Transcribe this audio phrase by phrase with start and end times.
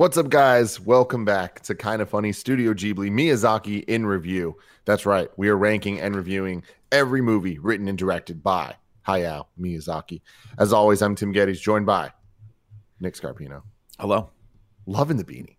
[0.00, 0.80] What's up, guys?
[0.80, 4.56] Welcome back to Kind of Funny Studio Ghibli Miyazaki in review.
[4.86, 10.22] That's right, we are ranking and reviewing every movie written and directed by Hayao Miyazaki.
[10.58, 12.12] As always, I'm Tim Gettys, joined by
[12.98, 13.60] Nick Scarpino.
[13.98, 14.30] Hello.
[14.86, 15.56] Loving the beanie.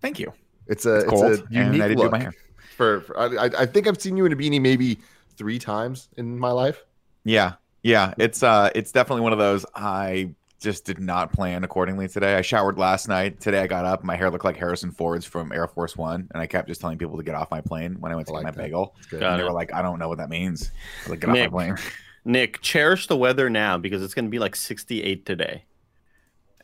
[0.00, 0.32] Thank you.
[0.68, 2.12] It's a It's it's, a unique I did do look.
[2.12, 2.34] my hair.
[2.76, 5.00] For, for I, I- I think I've seen you in a beanie maybe
[5.36, 6.84] three times in my life.
[7.24, 7.54] Yeah.
[7.82, 8.14] Yeah.
[8.18, 12.34] It's uh it's definitely one of those I just did not plan accordingly today.
[12.36, 13.40] I showered last night.
[13.40, 16.42] Today I got up, my hair looked like Harrison Ford's from Air Force One, and
[16.42, 18.38] I kept just telling people to get off my plane when I went to I
[18.38, 18.56] get my that.
[18.62, 18.94] bagel.
[18.98, 19.20] It's good.
[19.20, 19.46] Got And they it.
[19.48, 20.70] were like, I don't know what that means.
[21.08, 21.46] Like, get Nick.
[21.48, 21.76] off my plane.
[22.24, 25.64] Nick, cherish the weather now because it's going to be like 68 today,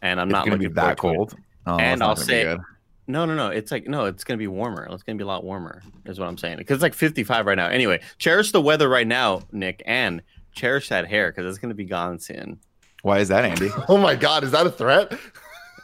[0.03, 1.29] and I'm It's not gonna be looking that forward to it.
[1.29, 1.35] cold.
[1.67, 2.61] Oh, And I'll gonna be say- good.
[3.07, 3.49] No, no, no.
[3.49, 4.89] It's like no, it's going to be warmer.
[4.91, 5.83] It's going to be a lot warmer.
[6.07, 6.57] Is what I'm saying.
[6.57, 7.67] Because it's like 55 right now.
[7.67, 10.23] Anyway, cherish the weather right now, Nick, and
[10.53, 12.61] cherish that hair because it's going to be gone soon.
[13.05, 13.69] Why is that, Andy?
[13.91, 15.13] Oh my God, is that a threat?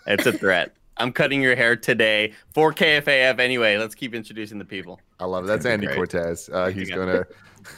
[0.07, 0.75] It's a threat.
[0.97, 3.39] I'm cutting your hair today for KFAF.
[3.39, 4.99] Anyway, let's keep introducing the people.
[5.19, 5.47] I love it.
[5.49, 5.97] That's Andy great.
[5.97, 6.49] Cortez.
[6.51, 7.27] Uh, he's gonna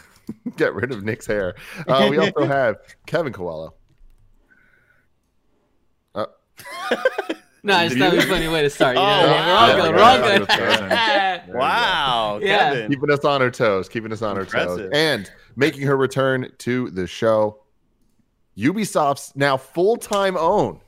[0.57, 1.57] get rid of Nick's hair.
[1.89, 2.77] Uh, we also have
[3.07, 3.75] Kevin Coelho.
[6.15, 6.27] Uh,
[7.65, 8.95] No, I just thought it was a funny way to start.
[8.97, 10.29] You know, Oh, we're all wow.
[10.29, 10.41] good.
[10.49, 11.55] We're Yeah, all yeah, good.
[11.57, 12.59] Wow, Yeah.
[12.75, 12.91] Kevin.
[12.93, 16.91] keeping us on our toes, keeping us on our toes, and making her return to
[16.91, 17.59] the show.
[18.57, 20.81] Ubisoft's now full-time own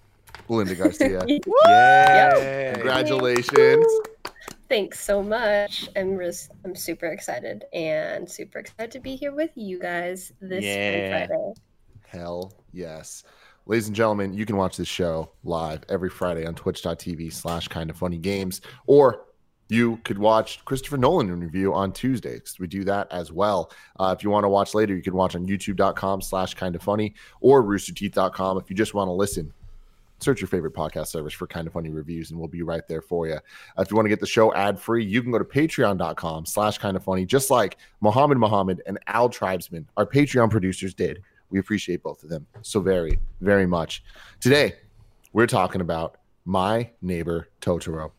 [0.47, 1.25] Belinda Garcia.
[1.67, 2.73] Yay.
[2.75, 3.87] Congratulations!
[4.69, 5.89] Thanks so much.
[5.97, 10.65] I'm just I'm super excited and super excited to be here with you guys this
[10.65, 11.27] Yeah.
[11.27, 11.53] Friday.
[12.07, 13.25] Hell yes.
[13.67, 17.89] Ladies and gentlemen, you can watch this show live every Friday on twitch.tv slash kind
[17.89, 19.23] of funny games, or
[19.69, 22.57] you could watch Christopher Nolan interview on Tuesdays.
[22.59, 23.73] We do that as well.
[23.99, 26.83] Uh, if you want to watch later, you can watch on youtube.com slash kind of
[26.83, 28.59] funny or roosterteeth.com.
[28.59, 29.53] If you just want to listen,
[30.21, 33.03] search your favorite podcast service for kind of funny reviews and we'll be right there
[33.03, 33.35] for you.
[33.35, 36.47] Uh, if you want to get the show ad free, you can go to patreon.com
[36.47, 41.23] slash kind of funny, just like Mohammed Mohammed and Al Tribesman, our Patreon producers did.
[41.51, 44.03] We appreciate both of them so very, very much.
[44.41, 44.75] Today,
[45.33, 48.11] we're talking about My Neighbor Totoro.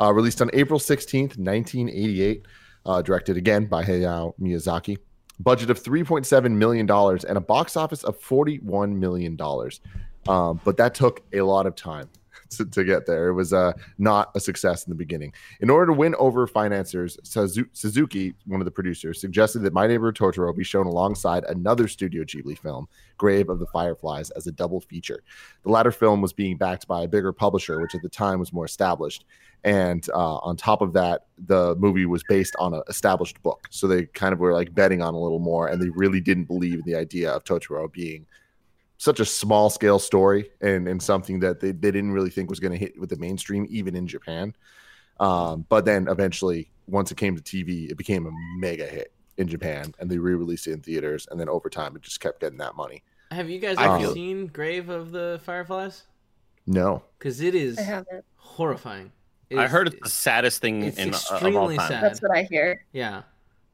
[0.00, 2.46] Uh, released on April 16th, 1988,
[2.86, 4.96] uh, directed again by Hayao Miyazaki.
[5.38, 9.38] Budget of $3.7 million and a box office of $41 million.
[10.28, 12.08] Um, but that took a lot of time
[12.56, 13.28] to, to get there.
[13.28, 15.32] It was uh, not a success in the beginning.
[15.60, 20.12] In order to win over financiers, Suzuki, one of the producers, suggested that My Neighbor
[20.12, 24.80] Totoro be shown alongside another Studio Ghibli film, Grave of the Fireflies, as a double
[24.80, 25.22] feature.
[25.62, 28.52] The latter film was being backed by a bigger publisher, which at the time was
[28.52, 29.24] more established.
[29.62, 33.68] And uh, on top of that, the movie was based on an established book.
[33.70, 36.44] So they kind of were like betting on a little more, and they really didn't
[36.44, 38.26] believe in the idea of Totoro being
[39.00, 42.60] such a small scale story and, and something that they, they didn't really think was
[42.60, 44.54] going to hit with the mainstream, even in Japan.
[45.18, 49.48] Um, but then eventually, once it came to TV, it became a mega hit in
[49.48, 51.26] Japan, and they re released it in theaters.
[51.30, 53.02] And then over time, it just kept getting that money.
[53.30, 56.02] Have you guys ever feel- seen Grave of the Fireflies?
[56.66, 57.80] No, Because it is
[58.36, 59.12] horrifying.
[59.48, 61.88] It I is- heard it's the saddest thing it's in uh, of all extremely time.
[61.88, 62.02] sad.
[62.04, 62.84] That's what I hear.
[62.92, 63.22] Yeah.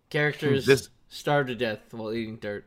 [0.08, 2.64] Characters This- starve to death while eating dirt.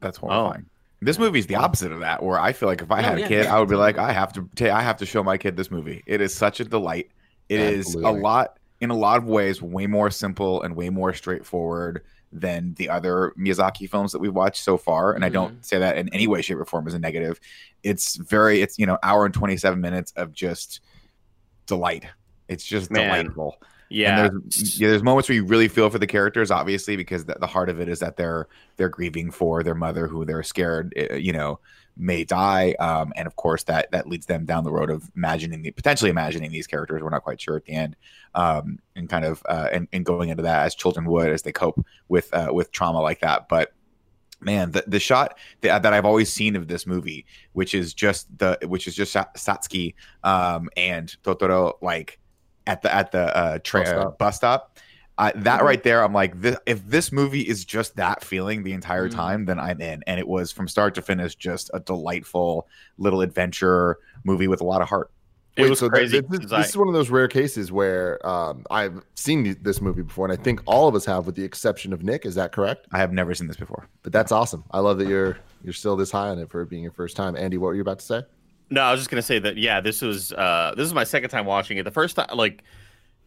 [0.00, 0.66] That's horrifying.
[1.02, 3.20] This movie's the opposite of that, where I feel like if I No, had a
[3.22, 3.28] yeah.
[3.28, 5.56] kid, I would be like, I have to, ta- I have to show my kid
[5.56, 6.02] this movie.
[6.06, 7.10] It is such a delight.
[7.48, 8.20] It is Absolutely.
[8.20, 12.02] a lot, in a lot of ways, way more simple and way more straightforward
[12.32, 15.14] than the other Miyazaki films that we've watched so far.
[15.14, 15.62] And I don't mm-hmm.
[15.62, 17.40] say that in any way, shape, or form as a negative.
[17.82, 20.80] It's very, it's you know, hour and twenty seven minutes of just
[21.66, 22.04] delight.
[22.46, 23.24] It's just Man.
[23.24, 23.60] delightful.
[23.90, 24.26] Yeah.
[24.26, 27.34] And there's, yeah, there's moments where you really feel for the characters, obviously, because the,
[27.40, 28.46] the heart of it is that they're
[28.76, 31.58] they're grieving for their mother, who they're scared, uh, you know,
[31.96, 32.74] may die.
[32.78, 36.08] Um, and of course, that that leads them down the road of imagining the potentially
[36.08, 37.02] imagining these characters.
[37.02, 37.96] We're not quite sure at the end,
[38.36, 41.52] um, and kind of uh, and, and going into that as children would as they
[41.52, 43.48] cope with uh, with trauma like that.
[43.48, 43.72] But
[44.42, 48.26] man the, the shot that, that i've always seen of this movie which is just
[48.38, 49.94] the which is just Sa- satsuki
[50.24, 52.19] um and totoro like
[52.70, 54.18] at the at the uh, tra- Bus stop.
[54.18, 54.78] bus stop
[55.18, 55.64] I, that Mhm.
[55.64, 59.14] right there i'm like this, if this movie is just that feeling the entire Mm.
[59.14, 63.20] time then i'm in and it was from start to finish just a delightful little
[63.20, 65.10] adventure movie with a lot of heart
[65.56, 66.20] It was so th- crazy.
[66.20, 69.80] This, 'cause this is one of those rare cases where um, I've seen th- this
[69.82, 72.24] movie before, and I think all of us have, with the exception of Nick.
[72.24, 72.86] Is that correct?
[72.92, 74.62] i have never seen this before But that's awesome.
[74.70, 77.14] I love that you're you're still this high on it for it being your first
[77.16, 77.32] time.
[77.36, 78.22] Andy, what were you about to say?
[78.70, 79.56] No, I was just gonna say that.
[79.56, 81.82] Yeah, this was uh, this is my second time watching it.
[81.82, 82.62] The first time, like,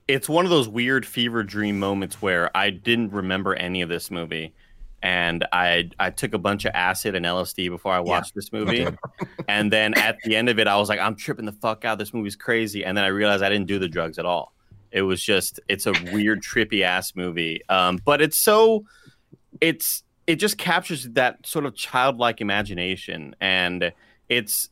[0.07, 4.09] it's one of those weird fever dream moments where I didn't remember any of this
[4.09, 4.53] movie,
[5.01, 8.87] and I I took a bunch of acid and LSD before I watched this movie,
[9.49, 11.99] and then at the end of it, I was like, I'm tripping the fuck out.
[11.99, 14.53] This movie's crazy, and then I realized I didn't do the drugs at all.
[14.91, 18.85] It was just it's a weird trippy ass movie, um, but it's so
[19.59, 23.91] it's it just captures that sort of childlike imagination and
[24.29, 24.69] it's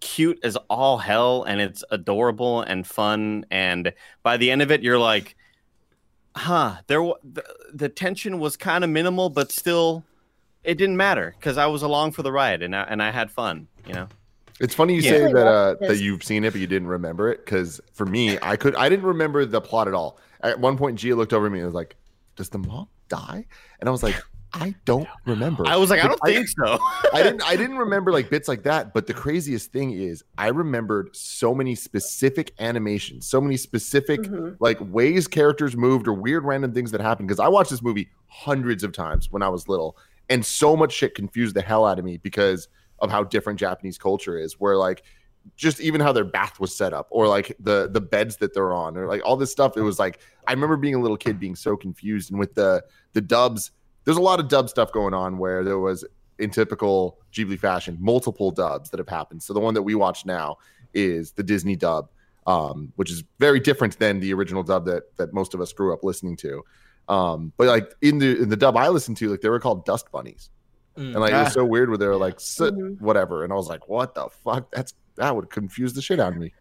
[0.00, 3.92] cute as all hell and it's adorable and fun and
[4.22, 5.36] by the end of it you're like
[6.36, 7.44] huh there wa- the,
[7.74, 10.04] the tension was kind of minimal but still
[10.64, 13.30] it didn't matter because i was along for the ride and I, and I had
[13.30, 14.08] fun you know
[14.60, 15.10] It's funny you Yeah.
[15.10, 17.42] say that uh, that you've seen it, but you didn't remember it.
[17.44, 20.18] Because for me, I could I didn't remember the plot at all.
[20.42, 21.96] At one point, Gia looked over at me and was like,
[22.36, 23.46] "Does the mom die?"
[23.80, 24.16] And I was like,
[24.52, 26.78] "I don't remember." i was like i don't think so
[27.12, 30.48] I didn't I didn't remember like bits like that, but the craziest thing is I
[30.48, 34.56] remembered so many specific animations, so many specific Mhm.
[34.60, 38.08] like ways characters moved or weird random things that happened because I watched this movie
[38.28, 39.96] hundreds of times when I was little
[40.28, 42.68] and so much shit confused the hell out of me because
[43.00, 45.02] of how different Japanese culture is where like
[45.56, 48.72] just even how their bath was set up or like the the beds that they're
[48.74, 51.40] on or like all this stuff it was like I remember being a little kid
[51.40, 53.72] being so confused and with the the dubs
[54.04, 56.04] there's a lot of dub stuff going on where there was
[56.38, 59.42] in typical Ghibli fashion, multiple dubs that have happened.
[59.42, 60.56] So the one that we watch now
[60.94, 62.08] is the Disney dub,
[62.46, 65.92] um, which is very different than the original dub that that most of us grew
[65.92, 66.62] up listening to.
[67.08, 69.84] Um, but like in the in the dub I listened to, like they were called
[69.84, 70.50] dust bunnies,
[70.96, 71.02] Mm.
[71.12, 71.44] and like it Ah.
[71.44, 73.00] was so weird where they were like soot, Mhm.
[73.00, 74.70] whatever, and I was like, what the fuck?
[74.72, 76.52] That's that would confuse the shit out of me.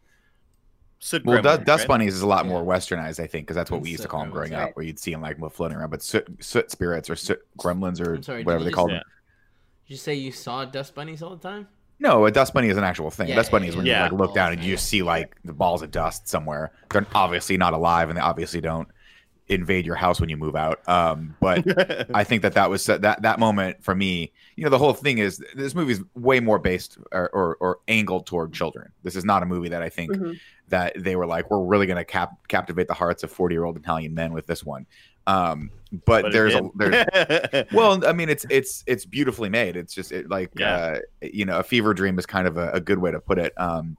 [1.02, 1.88] Soot Well, gremlins, dust, dust right?
[1.88, 2.68] bunnies is a lot more Yeah.
[2.78, 4.64] westernized, I think, because that's what And we used to call them growing right.
[4.70, 5.90] up, where you'd see them like floating around.
[5.92, 9.04] But soot, soot spirits or soot gremlins or sorry, whatever they you call just- them.
[9.88, 11.68] Did you say you saw dust bunnies all the time?
[12.02, 13.28] No, a dust bunny is an actual thing.
[13.30, 14.06] Yeah, dust bunny is when yeah.
[14.06, 16.72] you like look down and you just see like the balls of dust somewhere.
[16.92, 18.88] They're obviously not alive, and they obviously don't
[19.50, 20.88] invade your house when you move out.
[20.88, 21.66] Um, but
[22.16, 24.32] I think that that was that that moment for me.
[24.56, 27.80] You know, the whole thing is this movie is way more based or, or, or
[27.88, 28.92] angled toward children.
[29.04, 30.40] This is not a movie that I think Mhm.
[30.70, 33.66] That they were like, we're really going to cap- captivate the hearts of forty year
[33.66, 34.86] old Italian men with this one.
[35.28, 35.70] Um,
[36.06, 39.76] but, But there's a there's well, I mean, it's it's it's beautifully made.
[39.76, 40.76] It's just it, like Yeah.
[40.76, 43.38] uh, you know, a fever dream is kind of a, a good way to put
[43.38, 43.54] it.
[43.60, 43.98] Um,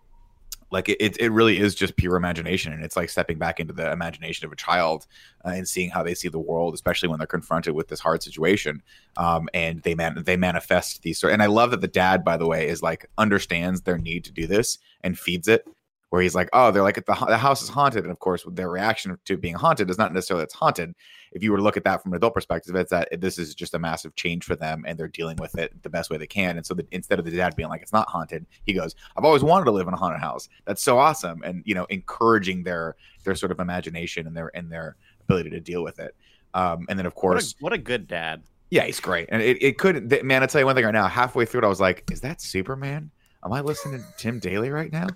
[0.72, 3.72] like it, it, it really is just pure imagination, and it's like stepping back into
[3.72, 5.06] the imagination of a child
[5.44, 8.22] uh, and seeing how they see the world, especially when they're confronted with this hard
[8.22, 8.82] situation.
[9.16, 11.32] Um, and they man they manifest these sort.
[11.32, 14.32] And I love that the dad, by the way, is like understands their need to
[14.32, 15.66] do this and feeds it.
[16.10, 18.68] Where he's like, oh, they're like the, the house is haunted, and of course, their
[18.68, 20.94] reaction to being haunted is not necessarily it's haunted
[21.32, 23.54] if you were to look at that from an adult perspective, it's that this is
[23.54, 26.26] just a massive change for them and they're dealing with it the best way they
[26.26, 26.56] can.
[26.56, 29.24] And so that instead of the dad being like, it's not haunted, he goes, I've
[29.24, 30.48] always wanted to live in a haunted house.
[30.64, 31.42] That's so awesome.
[31.42, 35.60] And, you know, encouraging their, their sort of imagination and their, and their ability to
[35.60, 36.16] deal with it.
[36.54, 38.42] Um, and then of what, course, a, what a good dad.
[38.70, 39.28] yeah, he's great.
[39.30, 41.64] And it, it could, man, I'll tell you one thing right now, halfway through it,
[41.64, 43.12] I was like, is that Superman?
[43.44, 45.06] Am I listening to Tim Daly right now?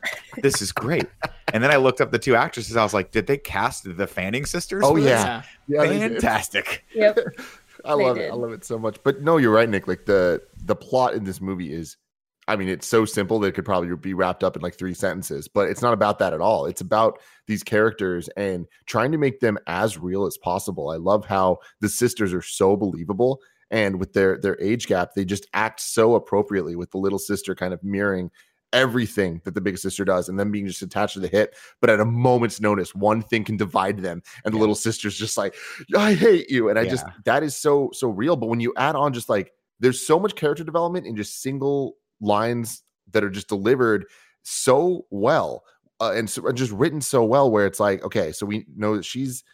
[0.42, 1.06] This is great.
[1.52, 2.76] And then I looked up the two actresses.
[2.76, 4.82] I was like, did they cast the Fanning sisters?
[4.84, 5.42] Oh, yeah.
[5.68, 5.84] Yeah.
[5.84, 6.84] Fantastic.
[6.94, 7.18] Yep.
[7.84, 8.30] I love it.
[8.30, 8.96] I love it so much.
[9.02, 9.86] But no, you're right, Nick.
[9.86, 11.98] Like the the plot in this movie is,
[12.48, 14.94] I mean, it's so simple that it could probably be wrapped up in like three
[14.94, 15.48] sentences.
[15.48, 16.64] But it's not about that at all.
[16.64, 20.90] It's about these characters and trying to make them as real as possible.
[20.90, 23.40] I love how the sisters are so believable,
[23.70, 26.76] and with their their age gap, they just act so appropriately.
[26.76, 28.30] With the little sister kind of mirroring
[28.74, 31.88] everything that the big sister does and then being just attached to the hip but
[31.88, 34.62] at a moment's notice one thing can divide them and the Yeah.
[34.62, 35.54] little sister's just like
[35.96, 38.96] i hate you and i just that is so so real but when you add
[38.96, 43.48] on just like there's so much character development in just single lines that are just
[43.48, 44.06] delivered
[44.42, 45.62] so well
[46.00, 49.04] uh, and so, just written so well where it's like okay so we know that
[49.04, 49.44] she's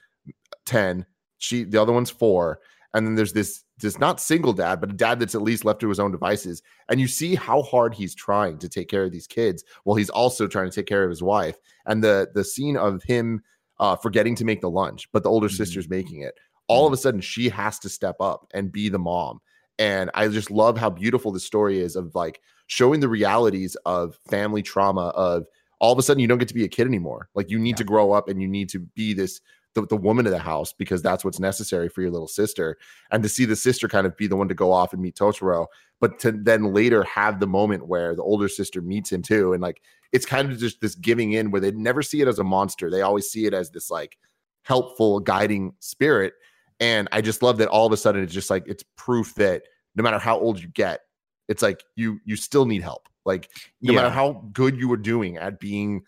[0.64, 1.04] 10
[1.36, 2.58] she the other one's 4
[2.94, 5.80] and then there's this this not single dad but a dad that's at least left
[5.80, 6.62] to his own devices.
[6.88, 10.10] And you see how hard he's trying to take care of these kids while he's
[10.10, 11.56] also trying to take care of his wife.
[11.86, 13.42] And the the scene of him
[13.78, 15.56] uh forgetting to make the lunch but the older Mhm.
[15.56, 16.34] sister's making it
[16.68, 19.40] all of a sudden she has to step up and be the mom.
[19.78, 24.16] And I just love how beautiful the story is of like showing the realities of
[24.28, 25.46] family trauma of
[25.80, 27.28] all of a sudden you don't get to be a kid anymore.
[27.34, 29.40] Like you need to grow up and you need to be this
[29.74, 32.76] the, the woman of the house because that's what's necessary for your little sister.
[33.10, 35.14] And to see the sister kind of be the one to go off and meet
[35.16, 35.66] Totoro,
[36.00, 39.52] but to then later have the moment where the older sister meets him too.
[39.52, 42.38] And like it's kind of just this giving in where they never see it as
[42.40, 42.90] a monster.
[42.90, 44.18] They always see it as this like
[44.62, 46.34] helpful guiding spirit.
[46.80, 49.62] And I just love that all of a sudden it's just like it's proof that
[49.94, 51.00] no matter how old you get,
[51.48, 53.08] it's like you you still need help.
[53.24, 53.50] Like
[53.82, 54.02] no Yeah.
[54.02, 56.02] matter how good you were doing at being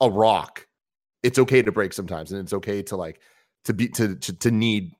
[0.00, 0.66] a rock,
[1.26, 3.22] it's okay to break sometimes, and it's okay to like
[3.64, 4.92] to be to to, to need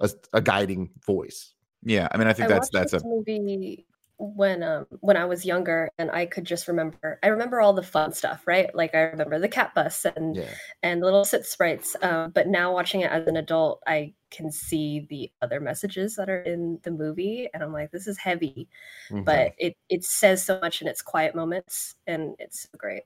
[0.00, 1.54] a, a guiding voice.
[1.82, 3.86] Yeah, I mean, I think I that's that's a movie
[4.18, 7.18] when um when I was younger, and I could just remember.
[7.22, 8.72] I remember all the fun stuff, right?
[8.74, 11.96] Like I remember the cat bus and Yeah, and little soot sprites.
[12.02, 16.30] Um, but now watching it as an adult, I can see the other messages that
[16.30, 18.68] are in the movie, and I'm like, this is heavy,
[19.08, 19.22] Mhm.
[19.26, 23.04] but it it says so much in its quiet moments, and it's great.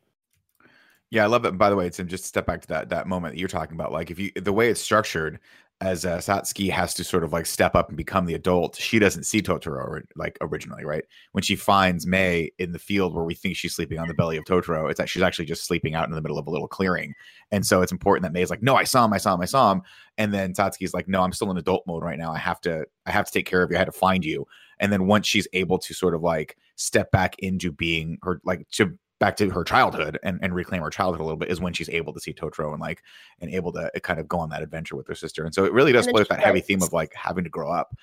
[1.11, 1.57] Yeah, I love it.
[1.57, 3.93] By the way, it's just step back to that that moment that you're talking about,
[3.93, 5.39] like if you the way it's structured,
[5.81, 8.99] as uh, Satsuki has to sort of like step up and become the adult, she
[8.99, 11.05] doesn't see Totoro like originally, right?
[11.33, 14.37] When she finds May in the field where we think she's sleeping on the belly
[14.37, 16.67] of Totoro, it's that she's actually just sleeping out in the middle of a little
[16.69, 17.15] clearing,
[17.53, 19.45] and so it's important that May's like, "No, I saw him, I saw him, I
[19.47, 19.83] saw him,"
[20.19, 22.33] and then Satsuki's like, "No, I'm still in adult mode right now.
[22.33, 23.77] I have to, I have to take care of you.
[23.77, 24.45] I had to find you."
[24.81, 28.69] And then once she's able to sort of like step back into being her, like
[28.73, 31.73] to back to her childhood and, and reclaim her childhood a little bit is when
[31.73, 33.02] she's able to see Totoro and like
[33.40, 35.44] and able to uh, kind of go on that adventure with her sister.
[35.44, 37.70] And so it really does play with that heavy theme of like having to grow
[37.70, 37.96] up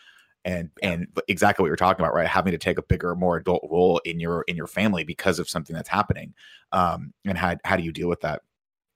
[0.46, 2.28] and and exactly what you're talking about, right?
[2.28, 5.50] Having to take a bigger, more adult role in your in your family because of
[5.50, 6.34] something that's happening.
[6.72, 8.42] Um, and how how do you deal with that?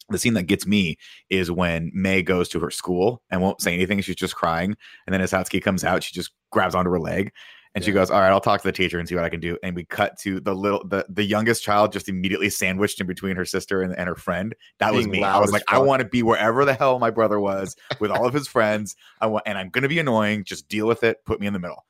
[0.10, 0.98] The scene that gets me
[1.30, 4.00] is when May goes to her school and won't say anything.
[4.02, 4.76] She's just crying.
[5.06, 7.34] And then as Satsuki comes out, she just grabs onto her leg
[7.78, 9.40] and she goes, "All right, I'll talk to the teacher and see what I can
[9.40, 13.06] do." And we cut to the little the the youngest child just immediately sandwiched in
[13.06, 14.56] between her sister and, and her friend.
[14.80, 15.24] That was me.
[15.24, 18.10] I was as like, I want to be wherever the hell my brother was with
[18.10, 18.96] all of his friends.
[19.22, 20.44] I want, and I'm gonna be annoying.
[20.44, 21.24] Just deal with it.
[21.24, 21.86] Put me in the middle.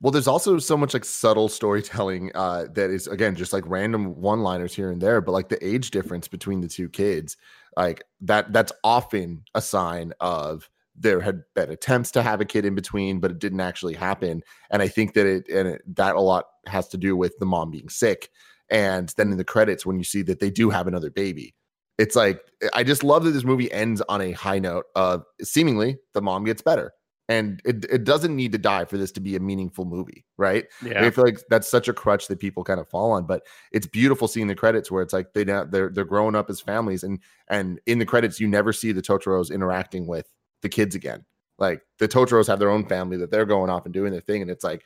[0.00, 4.20] Well, there's also so much like subtle storytelling uh, that is again just like random
[4.20, 7.36] one-liners here and there, but like the age difference between the two kids,
[7.76, 12.64] like that that's often a sign of there had been attempts to have a kid
[12.64, 14.42] in between, but it didn't actually happen.
[14.70, 17.46] And I think that it and it, that a lot has to do with the
[17.46, 18.30] mom being sick.
[18.70, 21.54] And then in the credits, when you see that they do have another baby,
[21.98, 22.40] it's like
[22.72, 26.44] I just love that this movie ends on a high note of seemingly the mom
[26.44, 26.92] gets better.
[27.26, 30.66] And it, it doesn't need to die for this to be a meaningful movie, right?
[30.84, 31.06] Yeah.
[31.06, 33.86] I feel like that's such a crutch that people kind of fall on, but it's
[33.86, 37.20] beautiful seeing the credits where it's like they they're they're growing up as families, and
[37.48, 40.28] and in the credits you never see the Totoros interacting with
[40.64, 41.24] the kids again.
[41.58, 44.42] Like the Totoros have their own family that they're going off and doing their thing,
[44.42, 44.84] and it's like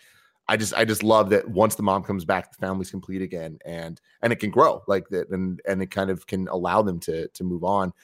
[0.49, 3.59] I just I just love that once the mom comes back, the family's complete again,
[3.65, 7.01] and and it can grow like that, and and it kind of can allow them
[7.01, 7.95] to to move on.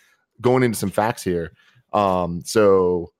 [0.41, 1.53] Going into some facts here,
[1.93, 3.13] um, so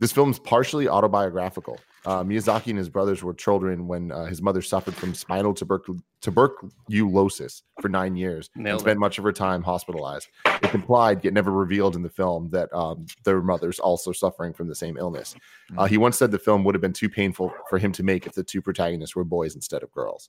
[0.00, 1.78] this film's partially autobiographical.
[2.06, 6.00] Uh, Miyazaki and his brothers were children when uh, his mother suffered from spinal tubercul-
[6.20, 9.00] tuberculosis for nine years and spent it.
[9.00, 10.28] much of her time hospitalized.
[10.44, 14.68] It's implied, yet never revealed in the film, that um, their mother's also suffering from
[14.68, 15.34] the same illness.
[15.78, 18.26] Uh, he once said the film would have been too painful for him to make
[18.26, 20.28] if the two protagonists were boys instead of girls.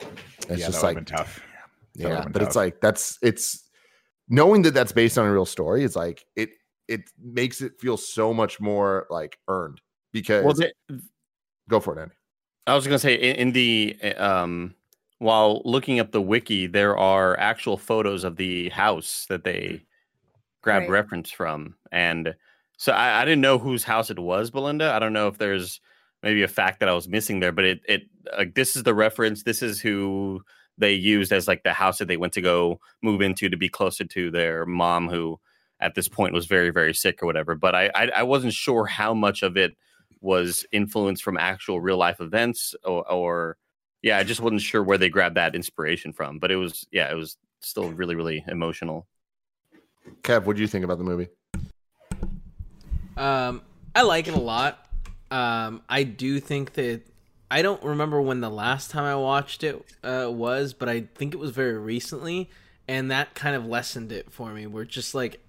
[0.00, 1.42] It's yeah, just that like been tough.
[1.96, 3.64] That yeah, would've been but it's like that's it's
[4.28, 6.50] knowing that that's based on a real story is like it
[6.88, 9.80] it makes it feel so much more like earned
[10.14, 10.72] because Well, the,
[11.68, 12.14] go for it, Andy.
[12.66, 14.74] I was gonna say in, in the uh, um,
[15.18, 19.84] while looking up the wiki, there are actual photos of the house that they
[20.62, 20.92] grabbed Right.
[20.92, 22.34] reference from, and
[22.78, 24.92] so I, I didn't know whose house it was, Belinda.
[24.92, 25.80] I don't know if there's
[26.22, 28.02] maybe a fact that I was missing there, but it it
[28.38, 29.42] like this is the reference.
[29.42, 30.42] This is who
[30.78, 33.68] they used as like the house that they went to go move into to be
[33.68, 35.38] closer to their mom, who
[35.80, 37.54] at this point was very very sick or whatever.
[37.54, 39.76] But I I, I wasn't sure how much of it
[40.24, 43.56] was influenced from actual real life events or, or
[44.02, 46.38] yeah, I just wasn't sure where they grabbed that inspiration from.
[46.38, 49.06] But it was yeah, it was still really really emotional.
[50.22, 51.28] Kev, what do you think about the movie?
[53.16, 53.62] Um,
[53.94, 54.86] I like it a lot.
[55.30, 57.02] Um, I do think that
[57.50, 61.34] I don't remember when the last time I watched it uh, was, but I think
[61.34, 62.50] it was very recently,
[62.88, 64.66] and that kind of lessened it for me.
[64.66, 65.40] We're just like,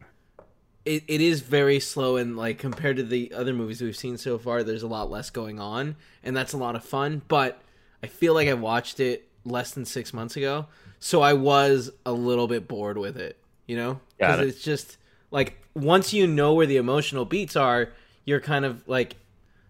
[0.85, 4.37] it, it is very slow, and like compared to the other movies we've seen so
[4.37, 7.21] far, there's a lot less going on, and that's a lot of fun.
[7.27, 7.59] But
[8.03, 10.67] I feel like I watched it less than six months ago,
[10.99, 13.37] so I was a little bit bored with it.
[13.65, 14.47] You know, because it.
[14.47, 14.97] it's just
[15.31, 17.89] like once you know where the emotional beats are,
[18.23, 19.15] you're kind of like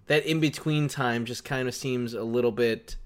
[0.07, 2.97] that in between time just kind of seems a little bit.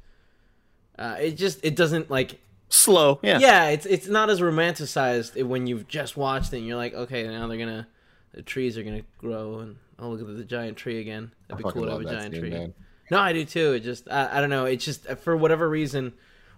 [0.97, 2.39] Uh, it just it doesn't like
[2.69, 3.19] Slow.
[3.23, 3.39] Yeah.
[3.39, 3.69] yeah.
[3.69, 6.57] it's it's not as romanticized when you've just watched it.
[6.57, 7.87] and You're like, okay, now they're gonna
[8.33, 11.31] the trees are gonna grow and oh look at the giant tree again.
[11.49, 12.49] I That'd be fucking cool to have love a that giant scene, tree.
[12.51, 12.73] man.
[13.11, 13.73] No, I do too.
[13.73, 14.65] It just I, I don't know.
[14.65, 16.13] It just for whatever reason,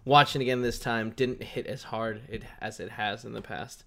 [0.06, 3.84] watching again this time didn't hit as hard it as it has in the past.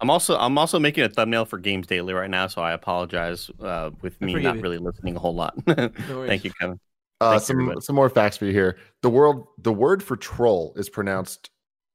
[0.00, 3.50] I'm also I'm also making a thumbnail for Games Daily right now, so I apologize
[3.60, 4.62] uh, with me not you.
[4.62, 5.54] really listening a whole lot.
[5.66, 5.92] worries.
[6.28, 6.78] Thank you, Kevin.
[7.20, 7.80] Uh, Thanks, some everybody.
[7.80, 8.78] some more facts for you here.
[9.02, 11.50] The world the word for troll is pronounced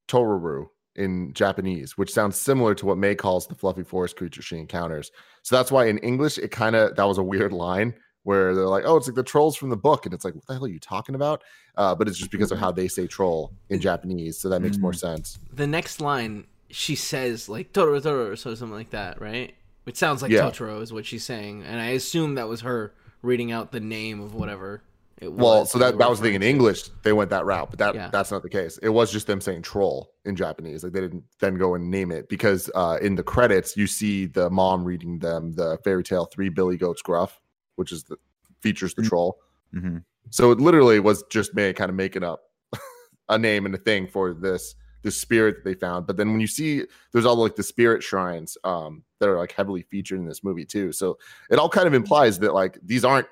[0.09, 4.57] Toruru in Japanese, which sounds similar to what May calls the fluffy forest creature she
[4.57, 5.11] encounters.
[5.41, 8.67] So that's why in English it kind of that was a weird line where they're
[8.67, 10.65] like, "Oh, it's like the trolls from the book," and it's like, "What the hell
[10.65, 11.43] are you talking about?"
[11.75, 14.77] Uh, but it's just because of how they say troll in Japanese, so that makes
[14.77, 15.39] more sense.
[15.51, 19.53] The next line she says like Totoro Totoro or something like that, right?
[19.85, 20.49] It sounds like Yeah.
[20.49, 24.19] Totoro is what she's saying, and I assume that was her reading out the name
[24.19, 24.81] of whatever.
[25.23, 26.43] It Well, was so that that was the thing in.
[26.43, 26.89] English.
[27.03, 28.09] They went that route, but that Yeah.
[28.11, 28.77] that's not the case.
[28.79, 30.83] It was just them saying troll in Japanese.
[30.83, 34.25] Like they didn't then go and name it because uh, in the credits you see
[34.25, 37.41] the mom reading them the fairy tale Three Billy Goats Gruff,
[37.75, 38.17] which is the
[38.61, 39.09] features the Mm.
[39.09, 39.37] troll.
[39.73, 39.97] hmm
[40.29, 42.41] So it literally was just May kind of making up
[43.29, 46.07] a name and a thing for this this spirit that they found.
[46.07, 49.51] But then when you see there's all like the spirit shrines um, that are like
[49.51, 50.91] heavily featured in this movie too.
[50.93, 51.17] So
[51.49, 53.27] it all kind of implies that like these aren't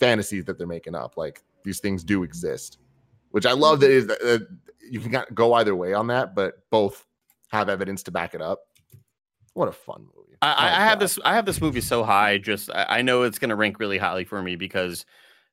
[0.00, 1.16] fantasies that they're making up.
[1.16, 2.78] Like these things do exist,
[3.30, 3.80] which I love.
[3.80, 4.38] That is uh,
[4.90, 7.06] you can go either way on that, but both
[7.52, 8.60] have evidence to back it up.
[9.54, 10.36] What a fun movie!
[10.42, 11.04] I, I I have God.
[11.04, 12.38] this I have this movie so high.
[12.38, 15.04] Just I, I know it's going to rank really highly for me because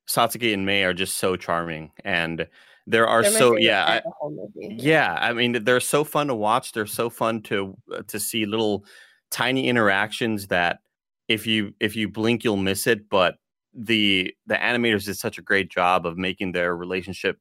[0.08, 2.48] Satsuki and May are just so charming, and
[2.88, 3.84] there are They're so yeah.
[3.84, 4.76] I, of the whole movie.
[4.80, 6.72] Yeah, I mean they're so fun to watch.
[6.72, 8.86] They're so fun to uh, to see little
[9.30, 10.80] tiny interactions that
[11.28, 13.10] if you if you blink you'll miss it.
[13.10, 13.36] But
[13.78, 17.40] the the animators did such a great job of making their relationship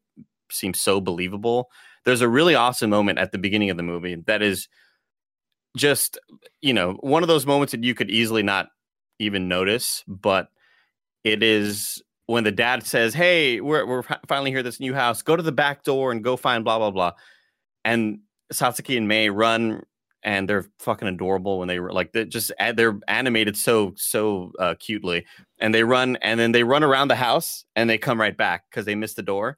[0.51, 1.71] seem so believable.
[2.05, 4.69] There's a really awesome moment at the beginning of the movie that is
[5.77, 6.19] just
[6.61, 8.69] you know one of those moments that you could easily not
[9.19, 10.49] even notice, but
[11.25, 15.23] it is when the dad says, "Hey, we're we're finally here at this new house.
[15.23, 17.13] Go to the back door and go find blah blah blah."
[17.85, 18.21] And
[18.53, 19.83] Satsuki and May run,
[20.27, 24.75] and they're fucking adorable when they were like they just they're animated so so uh,
[24.79, 25.25] cutely,
[25.61, 28.65] and they run and then they run around the house and they come right back
[28.69, 29.57] because they missed the door,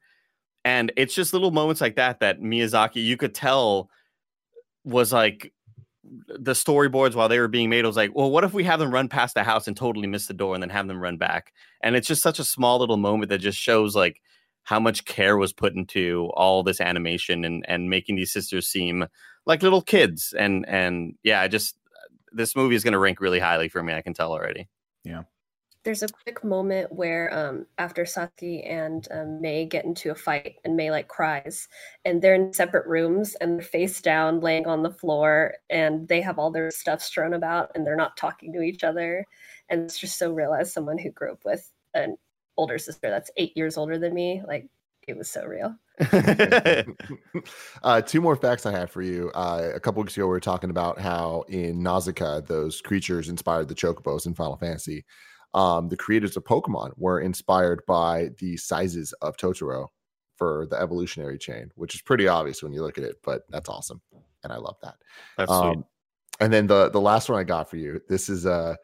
[0.63, 3.89] and it's just little moments like that that Miyazaki you could tell
[4.85, 5.51] was like
[6.27, 7.83] the storyboards while they were being made.
[7.83, 10.27] Was like, well, what if we have them run past the house and totally miss
[10.27, 11.51] the door, and then have them run back?
[11.81, 14.21] And it's just such a small little moment that just shows like
[14.69, 19.07] how much care was put into all this animation and and making these sisters seem
[19.47, 20.31] like little kids.
[20.37, 21.75] And and yeah, I just
[22.31, 23.93] this movie is going to rank really highly for me.
[23.93, 24.67] I can tell already.
[25.03, 25.23] Yeah
[25.85, 30.57] there's a quick moment where um, after Saki and um, May get into a fight
[30.65, 31.69] and May like cries
[32.03, 36.19] and they're in separate rooms and they're face down laying on the floor and they
[36.21, 39.25] have all their stuff strewn about and they're not talking to each other
[39.69, 42.17] and it's just so real as someone who grew up with an
[42.59, 44.67] older sister that's eight years older than me like
[45.07, 45.73] it was so real
[47.83, 49.31] uh, two more facts I have for you.
[49.35, 53.67] Uh, a couple weeks ago, we were talking about how in Nausicaa, those creatures inspired
[53.67, 55.03] the chocobos in Final Fantasy.
[55.53, 59.87] Um, the creators of Pokemon were inspired by the sizes of Totoro
[60.37, 63.67] for the evolutionary chain, which is pretty obvious when you look at it, but that's
[63.67, 64.01] awesome.
[64.43, 64.95] And I love that.
[65.37, 65.75] That's sweet.
[65.75, 65.85] Um,
[66.39, 67.99] and then the the last one I got for you.
[68.07, 68.75] This is uh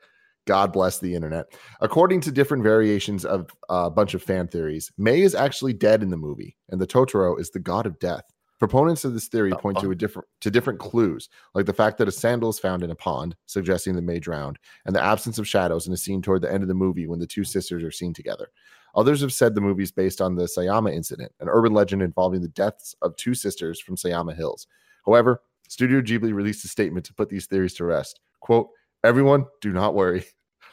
[0.46, 1.48] God bless the internet.
[1.82, 6.10] According to different variations of a bunch of fan theories, May is actually dead in
[6.10, 8.24] the movie, and the Totoro is the god of death.
[8.58, 12.08] Proponents of this theory point to a different to different clues, like the fact that
[12.08, 15.48] a sandal is found in a pond, suggesting that May drowned, and the absence of
[15.48, 17.92] shadows in a scene toward the end of the movie when the two sisters are
[17.92, 18.48] seen together.
[18.96, 22.42] Others have said the movie is based on the Sayama incident, an urban legend involving
[22.42, 24.68] the deaths of two sisters from Sayama Hills.
[25.06, 28.22] However, Studio Ghibli released a statement to put these theories to rest.
[28.40, 28.70] Quote,
[29.06, 30.26] everyone, do not worry.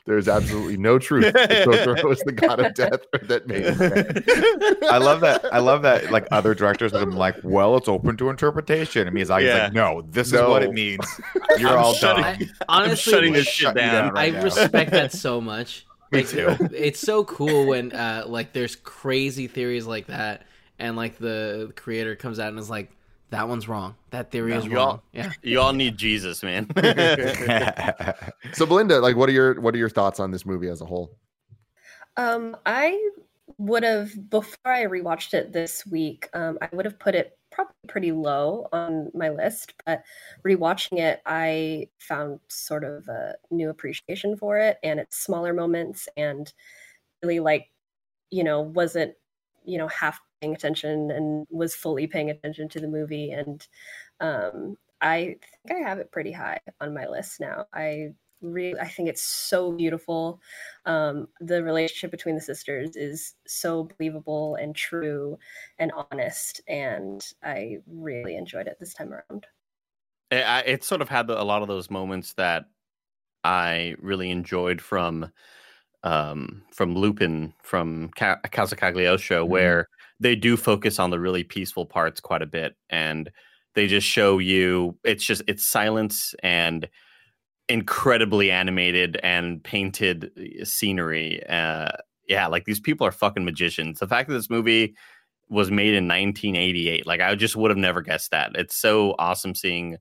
[0.04, 3.80] There is absolutely no truth that Totoro is the god of death that May is.
[4.90, 5.44] I love that.
[5.54, 6.10] I love that.
[6.10, 9.62] Like other directors have been like, "Well, it's open to interpretation." And Miyazaki's Yeah.
[9.64, 11.06] like, "No, this is what it means.
[11.58, 14.06] You're I'm all shutting- dumb." I, I'm honestly, shutting this shut shit down.
[14.06, 14.42] down right I now.
[14.42, 15.86] respect that so much.
[16.10, 16.56] Me Like, too.
[16.74, 20.42] It's so cool when uh, like there's crazy theories like that,
[20.80, 22.90] and like the creator comes out and is like,
[23.32, 23.96] "That one's wrong.
[24.10, 25.32] That theory is wrong." all- Yeah.
[25.42, 26.66] you all need Jesus, man.
[28.52, 30.84] So Belinda, like what are your what are your thoughts on this movie as a
[30.84, 31.16] whole?
[32.16, 33.10] Um, I
[33.58, 36.28] would have before I rewatched it this week.
[36.34, 40.02] Um, I would have put it probably pretty low on my list, but
[40.46, 46.08] rewatching it, I found sort of a new appreciation for it and its smaller moments
[46.16, 46.52] and
[47.22, 47.66] really like,
[48.30, 49.14] you know, wasn't,
[49.64, 53.30] you know, half paying attention and was fully paying attention to the movie.
[53.30, 53.66] And
[54.20, 57.66] um, I think I have it pretty high on my list now.
[57.72, 60.40] I really i think it's so beautiful
[60.84, 65.38] um, the relationship between the sisters is so believable and true
[65.78, 69.46] and honest and i really enjoyed it this time around
[70.30, 72.64] it, it sort of had a lot of those moments that
[73.44, 75.30] i really enjoyed from
[76.04, 79.50] um, from lupin from Ca- casa mm-hmm.
[79.50, 79.88] where
[80.20, 83.30] they do focus on the really peaceful parts quite a bit and
[83.74, 86.88] they just show you it's just it's silence and
[87.68, 91.42] incredibly animated and painted uh, scenery.
[91.48, 91.88] Uh,
[92.28, 93.98] yeah, like these people are fucking magicians.
[93.98, 94.94] The fact that this movie
[95.48, 98.52] was made in 1988, like I just would have never guessed that.
[98.54, 99.96] It's so awesome seeing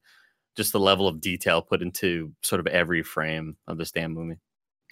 [0.55, 4.39] just the level of detail put into sort of every frame of this damn movie.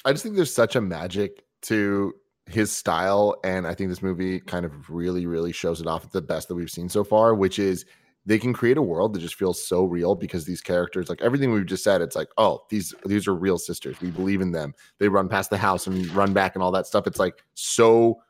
[0.05, 2.13] I just think there's such a magic to
[2.45, 6.11] his style and i think this movie kind of really really shows it off at
[6.11, 7.85] the best that we've seen so far which is
[8.25, 11.51] they can create a world that just feels so real because these characters like everything
[11.51, 13.99] we've just said it's like oh these these are real sisters.
[14.01, 14.73] We believe in them.
[14.99, 17.07] They run past the house and run back and all that stuff.
[17.07, 18.21] It's like so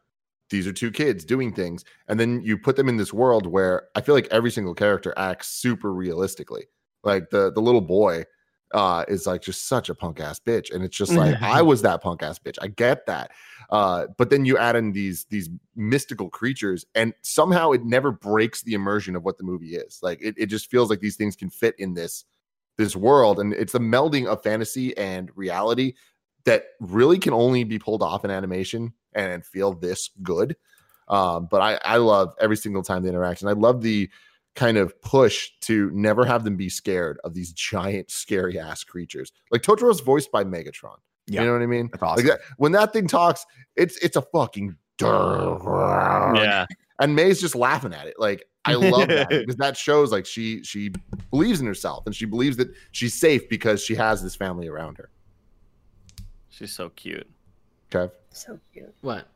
[0.50, 1.84] these are two kids doing things.
[2.08, 5.14] And then you put them in this world where i feel like every single character
[5.18, 6.66] acts super realistically.
[7.04, 8.24] Like the the little boy
[8.74, 11.82] uh is like just such a punk ass bitch and it's just like i was
[11.82, 13.32] that punk ass bitch i get that
[13.72, 18.62] uh but then you add in these these mystical creatures and somehow it never breaks
[18.64, 21.36] the immersion of what the movie is like it, it just feels like these things
[21.36, 22.26] can fit in this
[22.78, 25.94] this world and it's the melding of fantasy and reality
[26.46, 30.56] that really can only be pulled off in animation and feel this good
[31.08, 34.08] um but i i love every single time the interaction i love the
[34.60, 39.32] kind of push to never have them be scared of these giant, scary ass creatures.
[39.52, 40.98] Like Totoro's voiced by Megatron.
[41.28, 41.42] Yeah.
[41.42, 41.90] You know what I mean?
[42.02, 42.26] Awesome.
[42.26, 43.46] Like that, when that thing talks,
[43.78, 46.66] it's it's a fucking yeah.
[47.00, 48.16] And May's just laughing at it.
[48.20, 50.92] Like I love that because that shows like she she
[51.32, 54.98] believes in herself and she believes that she's safe because she has this family around
[54.98, 55.10] her.
[56.50, 57.30] She's so cute.
[57.92, 58.12] Kev.
[58.32, 58.94] So cute.
[59.00, 59.30] What?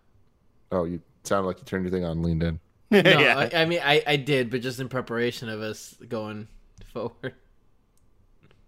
[0.73, 2.59] Oh, you sounded like you turned your thing on, leaned in.
[3.01, 3.49] no, yeah.
[3.53, 6.47] I, I, mean, I, I did, but just in preparation of us going
[6.93, 7.33] forward.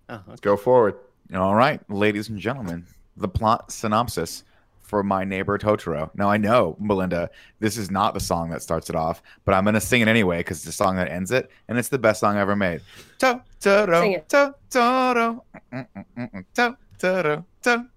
[0.10, 0.96] Oh, Let's go forward.
[1.34, 2.86] All right, ladies and gentlemen,
[3.18, 4.44] the plot synopsis
[4.82, 6.10] for My Neighbor Totoro.
[6.16, 9.64] Now, I know, Melinda, this is not the song that starts it off, but I'm
[9.64, 11.98] going to sing it anyway because it's the song that ends it, and it's the
[11.98, 12.82] best song ever made.
[13.20, 17.90] To, Totoro, to, mm, mm, mm, Totoro, Totoro, Totoro.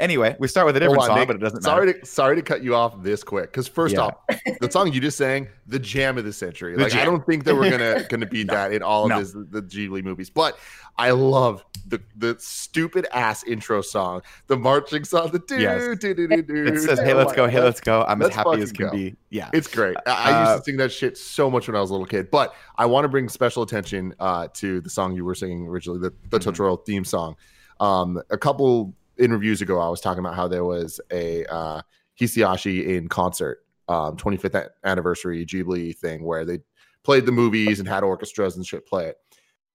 [0.00, 1.28] Anyway, we start with a different on, song, Nick.
[1.28, 2.00] but it doesn't sorry matter.
[2.00, 3.50] To, sorry to cut you off this quick.
[3.50, 4.02] Because first yeah.
[4.02, 4.14] off,
[4.60, 6.74] the song you just sang, the jam of the century.
[6.74, 7.02] The like jam.
[7.02, 8.54] I don't think that we're gonna gonna beat no.
[8.54, 9.20] that in all of no.
[9.20, 10.30] this, the Ghibli movies.
[10.30, 10.58] But
[10.98, 15.98] I love the the stupid ass intro song, the marching song, the do yes.
[15.98, 16.66] do do do do.
[16.66, 18.92] It says, "Hey, let's go, hey, let's go." I'm as happy as can go.
[18.92, 19.16] be.
[19.30, 19.96] Yeah, it's great.
[20.06, 22.06] I, I used to uh, sing that shit so much when I was a little
[22.06, 22.30] kid.
[22.30, 26.00] But I want to bring special attention uh, to the song you were singing originally,
[26.00, 26.48] the, the mm-hmm.
[26.48, 27.36] Totoro theme song.
[27.80, 31.82] Um, a couple interviews ago, I was talking about how there was a uh,
[32.20, 36.58] Hisaishi in concert, um, 25th anniversary Ghibli thing where they
[37.02, 39.16] played the movies and had orchestras and shit play it.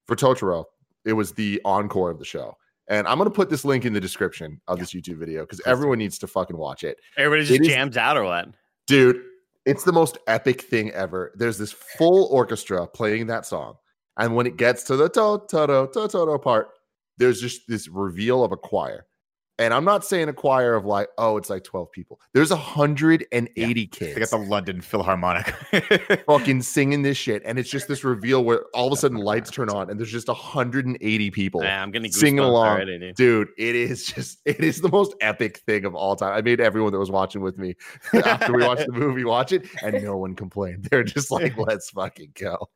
[0.08, 0.66] For Totoro,
[1.06, 2.58] it was the encore of the show.
[2.88, 6.00] And I'm gonna put this link in the description of this YouTube video because everyone
[6.00, 7.00] needs to fucking watch it.
[7.16, 8.50] Everybody just it jams is, out or what?
[8.88, 9.24] Dude,
[9.66, 11.32] it's the most epic thing ever.
[11.36, 13.76] There's this full orchestra playing that song.
[14.18, 16.72] And when it gets to the Totoro, Totoro part,
[17.22, 19.06] there's just this reveal of a choir.
[19.60, 22.20] And I'm not saying a choir of like, oh, it's like 12 people.
[22.34, 23.88] There's 180 yeah.
[23.92, 24.16] kids.
[24.16, 25.46] They got the London Philharmonic
[26.26, 27.44] fucking singing this shit.
[27.46, 30.12] And it's just this reveal where all of a sudden lights turn on and there's
[30.12, 32.70] just 180 people yeah, I'm getting singing along.
[32.70, 33.50] Already, dude.
[33.56, 36.34] it is just, it is the most epic thing of all time.
[36.34, 37.76] I made everyone that was watching with me
[38.26, 40.86] after we watched the movie watch it and no one complained.
[40.86, 42.68] They're just like, let's fucking go.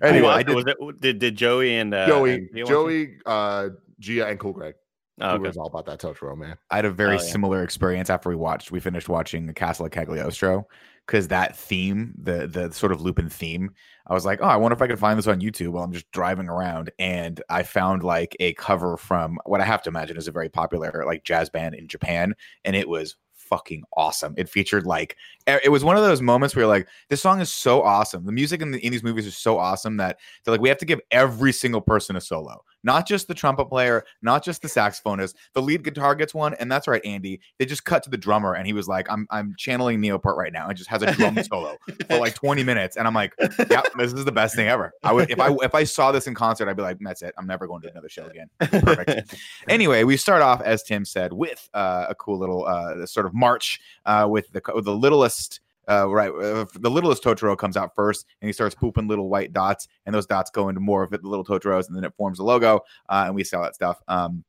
[0.00, 3.68] Anyway, I did, it, did, did Joey and uh, Joey, and Joey, uh,
[4.00, 4.74] Gia, and Cool Greg.
[5.20, 5.48] Oh, okay.
[5.48, 6.56] was all about that Totoro, man.
[6.70, 7.26] I had a oh, very oh, yeah.
[7.26, 8.72] similar experience after we watched.
[8.72, 10.66] We finished watching the Castle of Cagliostro
[11.06, 13.70] because that theme, the the sort of Lupin theme,
[14.06, 15.92] I was like, oh, I wonder if I could find this on YouTube while I'm
[15.92, 20.16] just driving around, and I found like a cover from what I have to imagine
[20.16, 22.34] is a very popular like jazz band in Japan,
[22.64, 24.34] and it was fucking awesome.
[24.38, 25.16] It featured like
[25.64, 28.24] it was one of those moments where you're like, this song is so awesome.
[28.24, 30.78] The music in, the, in these movies is so awesome that they're like, we have
[30.78, 34.68] to give every single person a solo, not just the trumpet player, not just the
[34.68, 35.34] saxophonist.
[35.54, 37.40] The lead guitar gets one, and that's right, Andy.
[37.58, 40.36] They just cut to the drummer, and he was like, I'm I'm channeling Neil Peart
[40.36, 41.76] right now, and just has a drum solo
[42.08, 43.34] for like 20 minutes, and I'm like,
[43.70, 44.92] yeah, this is the best thing ever.
[45.02, 47.34] I would if I if I saw this in concert, I'd be like, that's it.
[47.38, 48.48] I'm never going to another show again.
[48.58, 49.34] Perfect.
[49.68, 53.34] anyway, we start off as Tim said with uh, a cool little uh, sort of
[53.34, 55.39] march uh, with the the littlest.
[55.88, 59.52] Uh, right, uh, the littlest Totoro comes out first, and he starts pooping little white
[59.52, 62.14] dots, and those dots go into more of it, the little Totoros, and then it
[62.16, 64.00] forms a logo, uh, and we sell that stuff.
[64.06, 64.44] Um,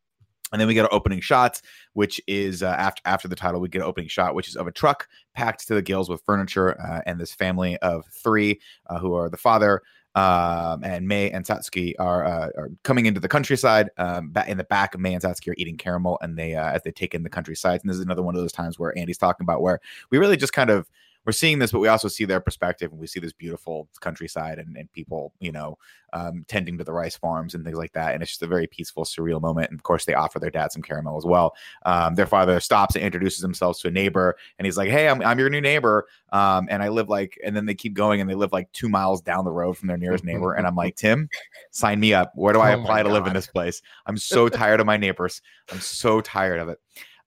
[0.52, 1.62] and then we get our opening shots,
[1.94, 4.68] which is uh, after after the title, we get an opening shot, which is of
[4.68, 9.00] a truck packed to the gills with furniture, uh, and this family of three, uh,
[9.00, 9.82] who are the father,
[10.16, 13.90] um, and May and Satsuki are, uh, are coming into the countryside.
[13.98, 16.92] Um, in the back, May and Satsuki are eating caramel, and they uh, as they
[16.92, 17.82] take in the countryside.
[17.82, 20.38] And this is another one of those times where Andy's talking about where we really
[20.38, 20.90] just kind of
[21.26, 24.58] we're seeing this, but we also see their perspective and we see this beautiful countryside
[24.58, 25.78] and, and people, you know,
[26.14, 28.14] um, tending to the rice farms and things like that.
[28.14, 29.70] And it's just a very peaceful, surreal moment.
[29.70, 31.56] And of course, they offer their dad some caramel as well.
[31.86, 35.22] Um, their father stops and introduces himself to a neighbor and he's like, Hey, I'm,
[35.22, 36.08] I'm your new neighbor.
[36.32, 38.90] Um, and I live like, and then they keep going and they live like two
[38.90, 40.54] miles down the road from their nearest neighbor.
[40.54, 41.30] And I'm like, Tim,
[41.72, 42.32] sign me up.
[42.36, 43.82] Where do I Oh apply to live in this place?
[44.06, 45.42] I'm so tired of my neighbors.
[45.72, 46.80] I'm so tired of it.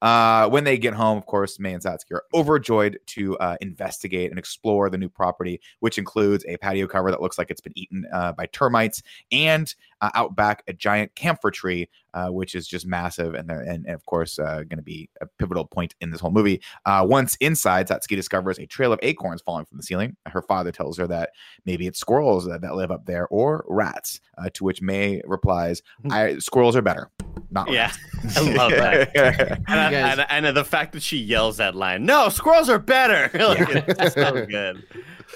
[0.04, 4.28] Uh, when they get home, of course, May and Satsuki are overjoyed to uh, investigate
[4.30, 7.72] and explore the new property, which includes a patio cover that looks like it's been
[7.74, 12.68] eaten uh, by termites, and uh, out back a giant camphor tree, uh, which is
[12.68, 15.94] just massive, and they're- and, and of course uh, going to be a pivotal point
[16.02, 16.60] in this whole movie.
[16.84, 20.16] Uh, once inside, Satsuki discovers a trail of acorns falling from the ceiling.
[20.26, 21.30] Her father tells her that
[21.64, 24.20] maybe it's squirrels that, that live up there or rats.
[24.36, 27.10] Uh, to which May replies, I, "Squirrels are better,
[27.54, 27.90] not Yeah,
[28.22, 29.14] rats." I love that.
[29.68, 32.78] And, I- guys- and, and the fact that she yells that line, "No, squirrels are
[32.78, 34.82] better." like, it's so good.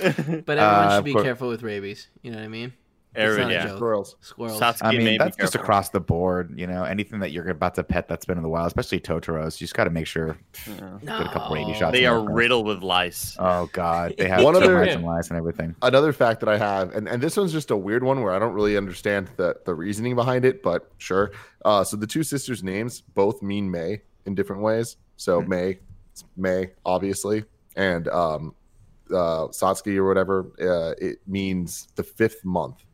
[0.01, 2.09] But everyone Uh, should be course- careful with rabies.
[2.23, 2.73] You know what I mean?
[3.19, 3.75] Every- yeah.
[3.75, 4.17] Squirrels.
[4.21, 4.61] Squirrels.
[4.61, 6.59] Satsuki I mean, that's just across the board.
[6.59, 9.61] You know, anything that you're about to pet that's been in the wild, especially Totoros,
[9.61, 10.99] you just got to make sure Yeah.
[11.03, 11.93] get a couple rabies shots.
[11.93, 13.37] They are there riddled with lice.
[13.39, 15.75] Oh God, they have One One other- and lice and everything.
[15.83, 18.39] Another fact that I have, and, and this one's just a weird one where I
[18.39, 21.33] don't really understand the, the reasoning behind it, but sure.
[21.65, 24.97] Uh, so the two sisters' names both mean May in different ways.
[25.17, 25.49] So Mhm.
[25.49, 25.79] May,
[26.13, 27.45] it's May, obviously,
[27.77, 28.55] and um,
[29.11, 32.85] uh, Satsuki or whatever, uh, it means the fifth month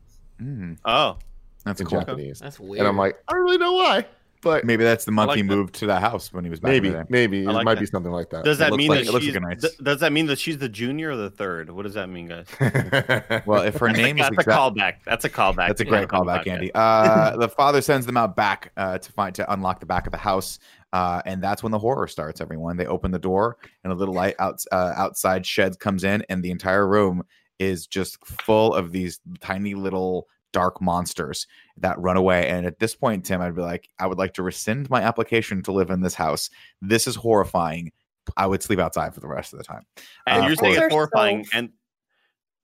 [0.41, 1.17] Mm, Oh,
[1.63, 1.99] that's in cool.
[1.99, 2.39] Japanese.
[2.39, 2.79] That's weird.
[2.79, 4.05] And I'm like, I don't really know why,
[4.41, 5.47] but Maybe that's the month like he that.
[5.47, 7.07] moved to that house when he was back maybe, over there.
[7.09, 7.79] maybe I it like might that.
[7.79, 8.43] be something like that.
[8.45, 9.33] does that looks mean like- that it looks she's?
[9.33, 11.71] like a nice- th- does that mean that she's the junior or the third?
[11.71, 12.45] What does that mean, guys?
[13.47, 14.93] Well, if her That's, name a, is that's a callback.
[15.05, 15.67] That's a callback.
[15.67, 16.45] That's a great the callback.
[16.47, 16.71] Andy.
[16.75, 20.11] Uh, the father sends them out back uh, to find to unlock the back of
[20.11, 20.59] the house,
[20.93, 22.41] uh, and that's when the horror starts.
[22.41, 26.23] Everyone, they open the door, and a little light out, uh, outside shed comes in,
[26.29, 27.23] and the entire room
[27.59, 32.47] is just full of these tiny little dark monsters that run away.
[32.47, 35.61] And at this point, Tim, I'd be like, I would like to rescind my application
[35.63, 36.49] to live in this house.
[36.81, 37.91] This is horrifying.
[38.37, 39.83] I would sleep outside for the rest of the time.
[40.25, 41.43] And Uh, you're saying it's horrifying.
[41.45, 41.69] so- And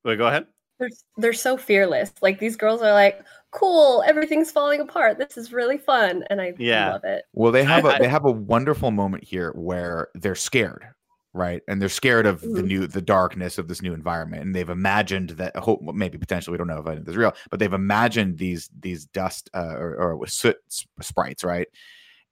[0.06, 0.47] wait, go ahead.
[0.80, 2.12] They're, they're so fearless.
[2.21, 5.19] Like these girls are like, cool, everything's falling apart.
[5.19, 6.23] This is really fun.
[6.32, 6.93] And I Yeah.
[6.93, 7.25] love it.
[7.34, 10.88] Well, they have a I- they have a wonderful moment here where they're scared,
[11.34, 11.62] right?
[11.67, 12.65] And they're scared of the Mhm.
[12.67, 15.56] new the darkness of this new environment, and they've imagined that.
[15.56, 18.38] Hope maybe potentially we don't know if any of this is real, but they've imagined
[18.38, 20.58] these these dust uh, or, or with soot
[21.02, 21.67] sprites, right?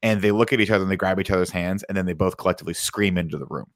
[0.04, 2.14] And they look at each other and they grab each other's hands, and then they
[2.14, 3.70] both collectively scream into the room,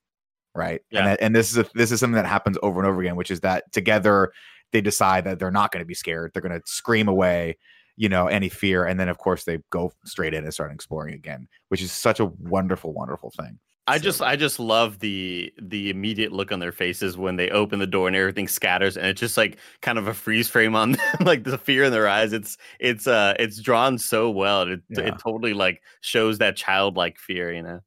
[0.56, 0.82] right?
[0.92, 1.00] Yeah.
[1.00, 3.16] And that, and this is a, this is something that happens over and over again,
[3.16, 4.32] which is that together
[4.72, 7.58] they decide that they're not going to be scared; they're going to scream away
[7.96, 11.14] you know any fear and then of course they go straight in and start exploring
[11.14, 15.52] again which is such a wonderful wonderful thing I So- just I just love the
[15.62, 19.06] the immediate look on their faces when they open the door and everything scatters and
[19.08, 22.08] it's just like kind of a freeze frame on them, like the fear in their
[22.08, 22.32] eyes.
[22.32, 24.62] It's it's uh it's drawn so well.
[24.64, 25.08] It Yeah.
[25.08, 27.82] it totally like shows that childlike fear, you know.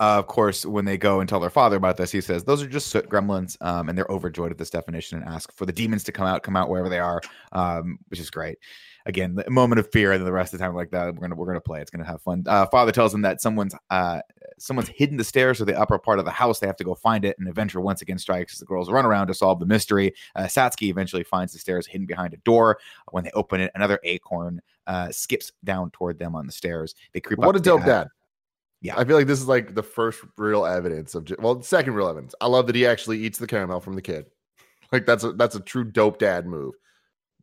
[0.00, 2.62] uh, of course when they go and tell their father about this he says those
[2.62, 5.72] are just soot gremlins um, and they're overjoyed at this definition and ask for the
[5.72, 7.20] demons to come out come out wherever they are
[7.52, 8.58] um, which is great
[9.08, 11.20] again the moment of fear and then the rest of the time like that we're
[11.22, 14.20] gonna we're gonna play it's gonna have fun uh, father tells them that someone's uh,
[14.58, 16.94] someone's hidden the stairs or the upper part of the house they have to go
[16.94, 19.66] find it and adventure once again strikes as the girls run around to solve the
[19.66, 22.78] mystery uh, satsuki eventually finds the stairs hidden behind a door
[23.10, 27.20] when they open it another acorn uh, skips down toward them on the stairs they
[27.20, 27.46] creep up.
[27.46, 28.08] what a dope dad.
[28.80, 28.96] Yeah.
[28.96, 32.34] I feel like this is like the first real evidence of, well, second real evidence.
[32.40, 34.26] I love that he actually eats the caramel from the kid.
[34.90, 36.72] Like that's a that's a true dope dad move.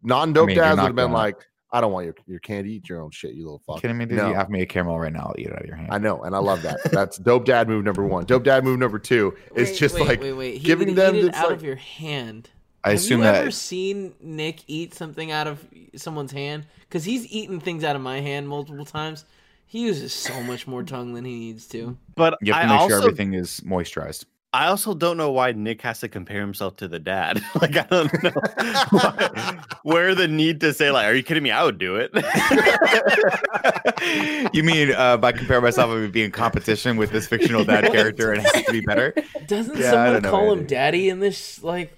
[0.01, 1.45] Non dope I mean, dads would have been like,
[1.75, 2.75] I don't want your, your candy.
[2.75, 3.81] Eat your own shit, you little fuck.
[3.81, 4.05] kidding me?
[4.05, 4.29] Dude, No.
[4.29, 5.27] you have me a caramel right now.
[5.27, 5.89] I'll eat it out of your hand.
[5.91, 6.79] I know, and I love that.
[6.91, 8.25] That's dope dad move number one.
[8.25, 10.63] Dope dad move number two is Wait, just wait, like wait, wait.
[10.63, 12.49] Giving them eat it out like- of your hand.
[12.83, 13.35] I assume that.
[13.35, 16.67] Have assume you that ever seen Nick eat something out of someone's hand?
[16.81, 19.25] Because he's eaten things out of my hand multiple times.
[19.65, 21.97] He uses so much more tongue than he needs to.
[22.15, 24.25] But you have to I make also sure everything is moisturized.
[24.55, 27.43] I also don't know why Nick has to compare himself to the dad.
[27.61, 28.31] like I don't know
[28.89, 31.51] why- where the need to say like, "Are you kidding me?
[31.51, 32.11] I would do it."
[34.53, 38.31] you mean uh, by comparing myself with being in competition with this fictional dad character
[38.31, 39.13] and has to be better?
[39.47, 41.93] Doesn't Yeah, I someone don't know, call him daddy in this like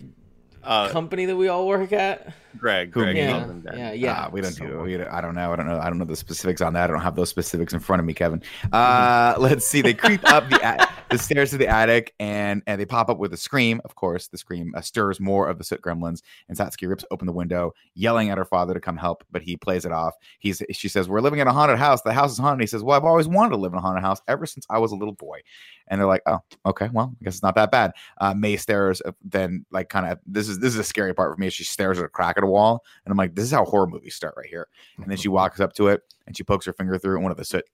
[0.63, 2.33] uh, company that we all work at?
[2.57, 4.25] Greg, Who, Greg, Yeah, yeah, yeah.
[4.25, 4.79] Uh, we don't do.
[4.81, 5.53] We, I don't know.
[5.53, 5.79] I don't know.
[5.79, 6.89] I don't know the specifics on that.
[6.89, 8.41] I don't have those specifics in front of me, Kevin.
[8.71, 9.81] Uh, let's see.
[9.81, 13.17] They creep up the a- the stairs to the attic, and and they pop up
[13.17, 13.81] with a scream.
[13.85, 17.25] Of course, the scream uh, stirs more of the soot gremlins, and Satsuki rips open
[17.25, 20.15] the window, yelling at her father to come help, but he plays it off.
[20.39, 22.01] He's she says, "We're living in a haunted house.
[22.01, 24.03] The house is haunted." He says, "Well, I've always wanted to live in a haunted
[24.03, 25.39] house ever since I was a little boy."
[25.87, 26.89] And they're like, "Oh, okay.
[26.91, 30.19] Well, I guess it's not that bad." Uh, May stares, uh, then like kind of
[30.25, 31.49] this is this is a scary part for me.
[31.49, 33.87] She stares at a crack at a wall, and I'm like, "This is how horror
[33.87, 36.73] movies start right here." And then she walks up to it and she pokes her
[36.73, 37.65] finger through, and one of the soot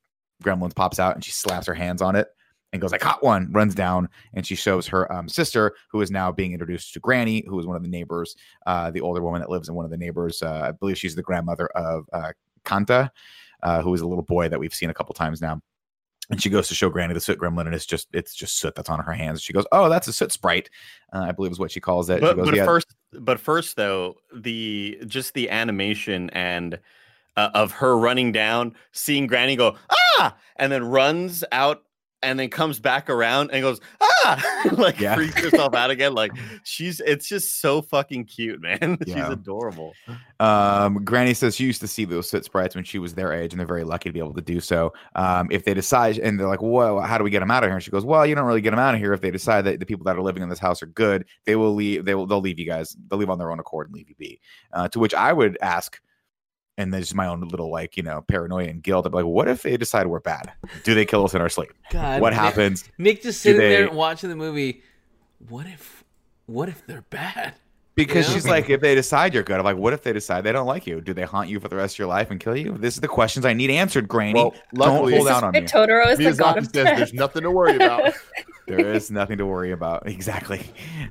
[0.43, 2.27] gremlins pops out, and she slaps her hands on it
[2.73, 6.11] and goes like, "Hot one!" Runs down, and she shows her um, sister, who is
[6.11, 9.39] now being introduced to Granny, who is one of the neighbors, uh, the older woman
[9.41, 10.41] that lives in one of the neighbors.
[10.41, 12.31] Uh, I believe she's the grandmother of uh,
[12.65, 13.09] Kanta,
[13.61, 15.61] uh, who is a little boy that we've seen a couple times now.
[16.29, 18.75] And she goes to show Granny the soot gremlin, and it's just it's just soot
[18.75, 19.41] that's on her hands.
[19.41, 20.69] She goes, "Oh, that's a soot sprite,"
[21.13, 22.21] uh, I believe is what she calls it.
[22.21, 26.79] But, she goes, but "Yeah." first, but first though, the just the animation and
[27.35, 29.75] uh, of her running down, seeing Granny go
[30.19, 31.83] ah, and then runs out
[32.23, 35.15] and then comes back around and goes ah, like Yeah.
[35.15, 36.13] freaks herself out again.
[36.13, 36.31] Like
[36.63, 38.97] she's, it's just so fucking cute, man.
[39.05, 39.93] she's adorable.
[40.39, 43.53] Um, Granny says she used to see those soot sprites when she was their age,
[43.53, 44.93] and they're very lucky to be able to do so.
[45.15, 47.67] Um, if they decide, and they're like, "Well, how do we get them out of
[47.67, 49.13] here?" And she goes, "Well, you don't really get them out of here.
[49.13, 51.55] If they decide that the people that are living in this house are good, they
[51.55, 52.05] will leave.
[52.05, 52.25] They will.
[52.25, 52.95] They'll leave you guys.
[53.09, 54.39] They'll leave on their own accord and leave you be."
[54.71, 55.99] Uh, to which I would ask,
[56.77, 59.05] and this is my own little like you know paranoia and guilt.
[59.05, 60.51] I'm like, what if they decide we're bad?
[60.83, 61.71] Do they kill us in our sleep?
[61.91, 62.83] God, what Nick- happens?
[62.97, 64.81] Nick just sitting there they- and watching the movie.
[65.49, 66.03] What if?
[66.45, 67.53] What if they're bad?
[67.95, 68.33] Because Yeah.
[68.33, 70.65] she's like, if they decide you're good, I'm like, what if they decide they don't
[70.65, 70.99] like you?
[70.99, 72.75] Do they haunt you for the rest of your life and kill you?
[72.75, 74.33] This is the questions I need answered, Granny.
[74.33, 75.67] Well, don't luckily- hold out on why me.
[75.67, 76.97] Totoro is the god of says death.
[76.97, 78.13] there's nothing to worry about.
[78.67, 80.07] There is nothing to worry about.
[80.13, 80.61] Exactly.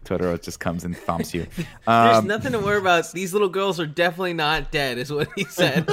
[0.04, 1.46] Totoro just comes and thumps you.
[1.56, 3.10] There's Um, nothing to worry about.
[3.12, 5.86] These little girls are definitely not dead, is what he said.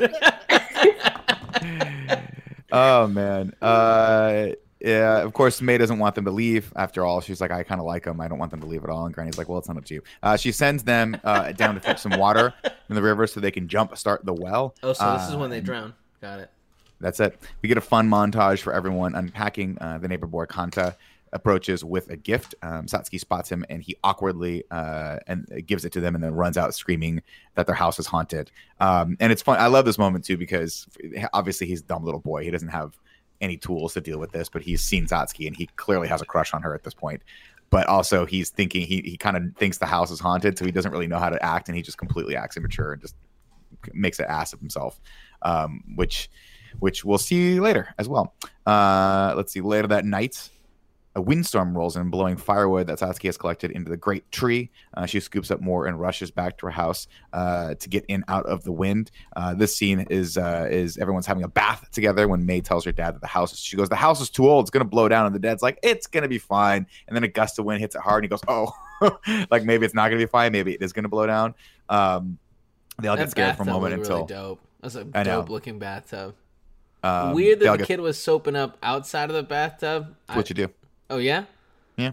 [2.72, 3.54] oh man.
[3.62, 4.48] Uh,
[4.80, 5.18] yeah.
[5.22, 6.72] Of course, May doesn't want them to leave.
[6.76, 8.22] After all, she's like, I kind of like them.
[8.22, 9.06] I don't want them to leave at all.
[9.06, 10.02] And Granny's like, Well, it's not up to you.
[10.24, 12.54] Uh, she sends them uh, down to fetch some water
[12.90, 14.76] in the river so they can jump start the well.
[14.84, 15.94] oh, so this is when they Um, drown.
[16.22, 16.50] Got it.
[17.02, 17.40] That's it.
[17.62, 19.78] We get a fun montage for everyone unpacking.
[19.80, 20.96] Uh, the neighbor boy Kanta
[21.34, 22.56] approaches with a gift.
[22.62, 26.34] Um, Satsuki spots him and he awkwardly uh, and gives it to them and then
[26.34, 27.22] runs out screaming
[27.56, 28.52] that their house is haunted.
[28.80, 29.60] Um, and it's fun.
[29.60, 30.88] I love this moment too because
[31.34, 32.44] obviously he's a dumb little boy.
[32.44, 32.98] He doesn't have
[33.42, 36.26] any tools to deal with this, but he's seen Satsuki and he clearly has a
[36.26, 37.22] crush on her at this point.
[37.70, 40.72] But also he's thinking he he kind of thinks the house is haunted, so he
[40.72, 43.16] doesn't really know how to act, and he just completely acts immature and just
[43.94, 45.00] makes an ass of himself.
[45.44, 46.32] Um, which
[46.80, 48.34] which we'll see later as well.
[48.66, 49.62] Uh, let's see.
[49.62, 50.50] Later that night,
[51.16, 54.70] a windstorm rolls in, blowing firewood that Satsuki has collected into the great tree.
[54.94, 58.24] Uh, she scoops up more and rushes back to her house uh, to get in
[58.28, 59.10] out of the wind.
[59.36, 62.92] Uh, this scene is uh, is everyone's having a bath together when May tells her
[62.92, 63.54] dad that the house.
[63.54, 64.66] Is, she goes, "The house is too old.
[64.66, 67.28] It's gonna blow down." And the dad's like, "It's gonna be fine." And then a
[67.28, 68.72] gust of wind hits it hard, and he goes, "Oh,
[69.52, 70.52] like maybe it's not gonna be fine.
[70.52, 71.56] Maybe it is gonna blow down."
[71.90, 72.38] Um,
[73.02, 74.60] they all get scared for a moment until really dope.
[74.82, 76.36] That's a dope looking bathtub.
[77.04, 80.16] um, Weird that the get- kid was soaping up outside of the bathtub.
[80.28, 80.70] That's what you do.
[81.10, 81.46] Oh yeah.
[81.98, 82.12] Yeah.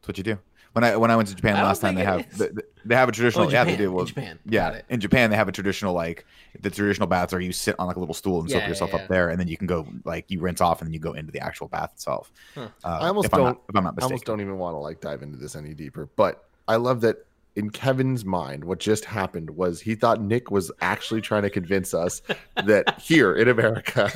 [0.00, 0.38] That's what you do.
[0.72, 2.38] When I when I went to Japan last time, they have it is.
[2.38, 4.38] the, the- they have a traditional Oh, yeah they do well, in Japan.
[4.44, 4.84] yeah Got it.
[4.90, 6.24] in Japan they have a traditional like
[6.60, 9.00] the traditional baths where you sit on like a little stool and soak yourself yeah,
[9.00, 11.12] up there and then you can go like you rinse off and then you go
[11.14, 12.30] into the actual bath itself.
[12.54, 12.68] Huh.
[12.84, 14.02] Uh, I almost if I'm not, don't- if I'm not mistaken.
[14.02, 16.08] I almost don't even want to like dive into this any deeper.
[16.14, 20.70] But I love that in Kevin's mind, what just happened was he thought Nick was
[20.82, 22.22] actually trying to convince us
[22.64, 24.12] that here in America,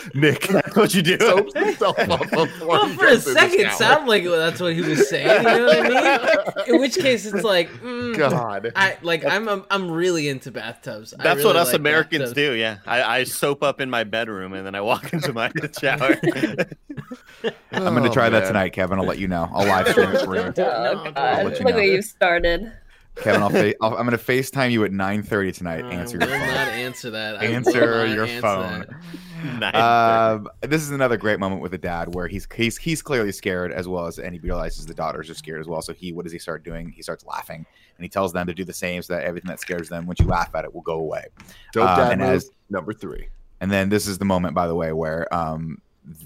[0.14, 1.18] Nick That's what you do.
[1.18, 2.46] soaps himself up Well,
[2.88, 3.76] for a goes in the second, sound shower.
[3.76, 5.26] sounded like that's what he was saying.
[5.28, 5.88] You know what I
[6.64, 6.64] mean?
[6.74, 8.72] In which case, it's like, mm, God.
[8.74, 11.12] I like I'm, I'm I'm really into bathtubs.
[11.18, 12.34] I That's really what us like Americans bathtubs.
[12.34, 12.52] do.
[12.54, 15.50] Yeah, I, I soap up in my bedroom and then I walk into my
[15.80, 16.16] shower.
[17.72, 18.98] I'm going to Oh, try that tonight, Kevin.
[18.98, 19.50] I'll let you know.
[19.52, 20.42] I'll live stream it for you.
[20.42, 21.12] Oh, God.
[21.16, 21.80] I'll let you Look know.
[21.80, 22.72] what you've started.
[23.16, 25.84] Kevin, I'll, fa- I'll I'm gonna FaceTime you at 9:30 tonight.
[25.84, 26.38] I answer your phone.
[26.38, 27.42] not answer that.
[27.42, 28.80] I Answer your answer phone.
[28.80, 28.88] that.
[29.74, 33.72] Um, this is another great moment with the dad where he's he's he's clearly scared
[33.72, 35.82] as well as and he realizes the daughters are scared as well.
[35.82, 36.90] So he what does he start doing?
[36.90, 37.64] He starts laughing
[37.96, 40.20] and he tells them to do the same so that everything that scares them, once
[40.20, 41.26] you laugh at it, will go away.
[41.72, 43.28] Dope Um, dad and as- number three.
[43.60, 45.80] And then this is the moment, by the way, where um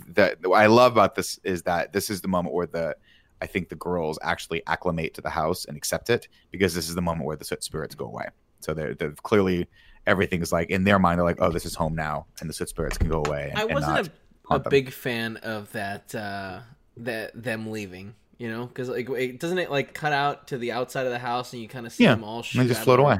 [0.08, 2.96] that what I love about this is that this is the moment where the
[3.42, 6.94] I think the girls actually acclimate to the house and accept it because this is
[6.94, 8.26] the moment where the spirits go away.
[8.60, 9.68] So they're, they're clearly
[10.06, 12.54] everything is like in their mind they're like, oh, this is home now, and the
[12.54, 13.50] soot spirits can go away.
[13.50, 14.08] And, I wasn't
[14.50, 16.14] a, a big fan of that.
[16.14, 16.60] Uh,
[16.98, 18.14] that them leaving.
[18.38, 21.18] You know, because like, it, doesn't it like cut out to the outside of the
[21.18, 23.18] house and you kind of see Yeah, them all and they just float away.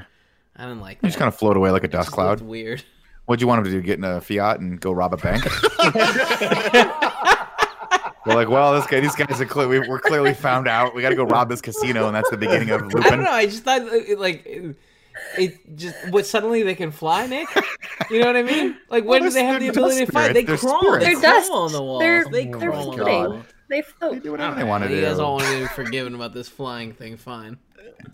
[0.57, 2.43] I didn't like They just kind of float away like a dust cloud.
[2.43, 2.85] Weird.
[3.25, 3.83] What'd you want them to do?
[3.83, 5.43] Get in a Fiat and go rob a bank?
[8.27, 9.69] They're like, well, this guy, these guys are clear.
[9.69, 10.95] We, we're clearly found out.
[10.95, 13.31] We got to go rob this casino, and that's the beginning of I don't know.
[13.31, 13.83] I just thought
[14.19, 14.77] like
[15.39, 17.49] it, it just what suddenly they can fly, Nick.
[18.11, 18.77] You know what I mean?
[18.89, 20.33] Like when Well, do they have the they're ability to fly?
[20.33, 20.83] They they're crawl.
[20.99, 21.21] They spirits.
[21.21, 21.51] They're crawl dust.
[21.53, 22.01] on the walls.
[22.01, 23.31] They're- they they're crawl on the floating.
[23.31, 23.43] wall.
[23.69, 24.23] They They float.
[24.23, 26.93] do whatever they want to You guys all want to be forgiven about this flying
[26.93, 27.17] thing.
[27.17, 27.59] Fine.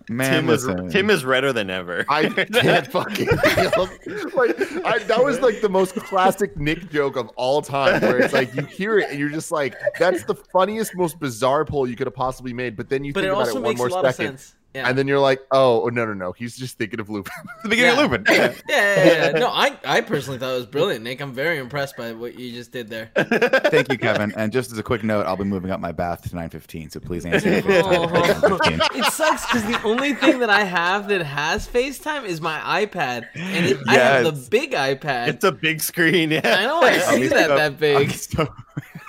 [0.09, 0.69] Man, Tim is.
[0.93, 2.05] Tim is redder than ever.
[2.09, 3.89] I can't fucking feel
[4.35, 8.01] like I, that was like the most classic Nick joke of all time.
[8.01, 11.65] Where it's like you hear it and you're just like, that's the funniest, most bizarre
[11.65, 12.77] poll you could have possibly made.
[12.77, 14.35] But then you But think it about also it one makes a more lot second,
[14.35, 14.55] of sense.
[14.75, 14.89] Yeah.
[14.89, 17.33] and then you're like, oh, oh, no, no, no, he's just thinking of Lupin.
[17.63, 18.05] the beginning Yeah.
[18.05, 18.25] of Lupin.
[18.29, 18.55] Yeah.
[18.69, 19.39] yeah, yeah, yeah.
[19.39, 21.21] No, I, I personally thought it was brilliant, Nick.
[21.21, 23.11] I'm very impressed by what you just did there.
[23.17, 24.33] Thank you, Kevin.
[24.37, 27.01] And just as a quick note, I'll be moving up my bath to 9:15, so
[27.01, 27.63] please answer.
[27.65, 28.99] Oh, FaceTime at 9:15.
[28.99, 33.27] it sucks because the only thing that I have that has FaceTime is my iPad,
[33.35, 35.29] and it, I have the big iPad.
[35.29, 36.31] it's a big screen.
[36.31, 36.41] Yeah.
[36.45, 38.11] I know I I'll see that so- that big.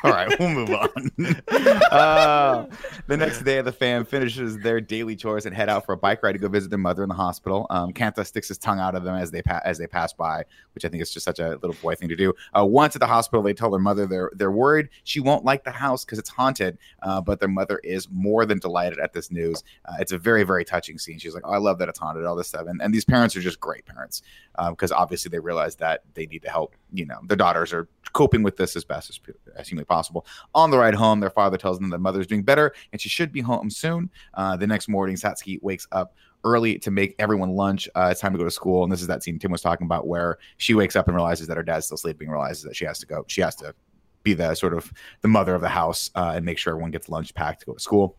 [0.03, 1.11] All right, we'll move on.
[1.93, 2.65] Uh,
[3.05, 6.23] the next day, the fam finishes their daily chores and head out for a bike
[6.23, 7.67] ride to go visit their mother in the hospital.
[7.69, 10.43] Um, Kanta sticks his tongue out of them as they pa- as they pass by,
[10.73, 12.33] which I think is just such a little boy thing to do.
[12.57, 15.63] Uh, once at the hospital, they tell their mother they're they're worried she won't like
[15.63, 16.77] the house because it's haunted.
[17.03, 19.63] Uh, but their mother is more than delighted at this news.
[19.85, 21.19] Uh, it's a very very touching scene.
[21.19, 23.35] She's like, "Oh, I love that it's haunted." All this stuff, and, and these parents
[23.35, 24.23] are just great parents
[24.69, 26.75] because obviously they realize that they need to help.
[26.91, 29.19] You know, their daughters are coping with this as best as,
[29.55, 30.25] as humanly possible.
[30.55, 33.31] On the ride home, their father tells them that mother's doing better and she should
[33.31, 34.09] be home soon.
[34.35, 37.89] Uh, the next morning, Satsuki wakes up early to make everyone lunch.
[37.95, 39.85] Uh, it's time to go to school, and this is that scene Tim was talking
[39.85, 42.85] about where she wakes up and realizes that her dad's still sleeping, realizes that she
[42.85, 43.23] has to go.
[43.27, 43.73] She has to
[44.23, 44.91] be the sort of
[45.21, 47.73] the mother of the house uh, and make sure everyone gets lunch packed to go
[47.73, 48.15] to school.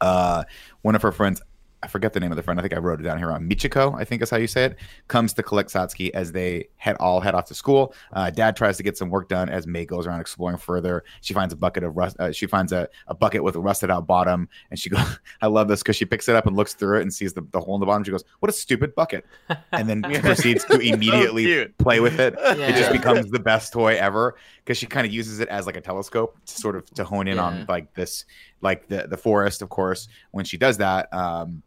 [0.00, 0.44] Uh,
[0.82, 1.40] one of her friends,
[1.82, 2.58] I forget the name of the friend.
[2.58, 3.94] I think I wrote it down here on Michiko.
[3.98, 4.76] I think is how you say it.
[5.08, 7.94] Comes to collect Satsuki as they head all head off to school.
[8.12, 11.04] Uh, Dad tries to get some work done as May goes around exploring further.
[11.20, 12.16] She finds a bucket of rust.
[12.18, 15.18] Uh, she finds a, a bucket with a rusted out bottom, and she goes.
[15.42, 17.42] I love this because she picks it up and looks through it and sees the,
[17.52, 18.02] the hole in the bottom.
[18.04, 19.26] She goes, "What a stupid bucket!"
[19.72, 21.78] And then proceeds to immediately cute.
[21.78, 22.34] play with it.
[22.38, 25.76] It just becomes the best toy ever because she kind of uses it as like
[25.76, 27.42] a telescope to sort of to hone in Yeah.
[27.44, 28.24] on like this
[28.60, 31.62] like the the forest of course when she does that um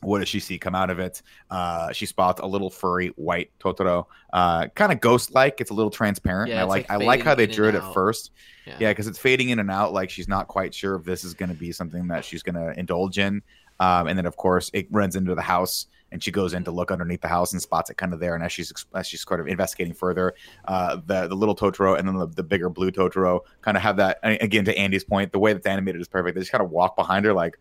[0.00, 1.22] what does she see come out of it?
[1.48, 5.74] Uh she spots a little furry white totoro uh kind of ghost like it's a
[5.74, 8.32] little transparent Yeah, i like, like, i like how they drew it and at first.
[8.66, 8.76] Yeah.
[8.80, 11.34] yeah because it's fading in and out like she's not quite sure if this is
[11.34, 13.42] going to be something that she's going to indulge in.
[13.78, 16.70] Um and then of course it runs into the house and she goes in to
[16.70, 19.22] look underneath the house and spots it kind of there and as she's as she's
[19.22, 20.34] sort of investigating further
[20.66, 23.96] uh the the little totoro and then the, the bigger blue totoro kind of have
[23.96, 26.70] that again to andy's point the way that's animated is perfect they just kind of
[26.70, 27.58] walk behind her like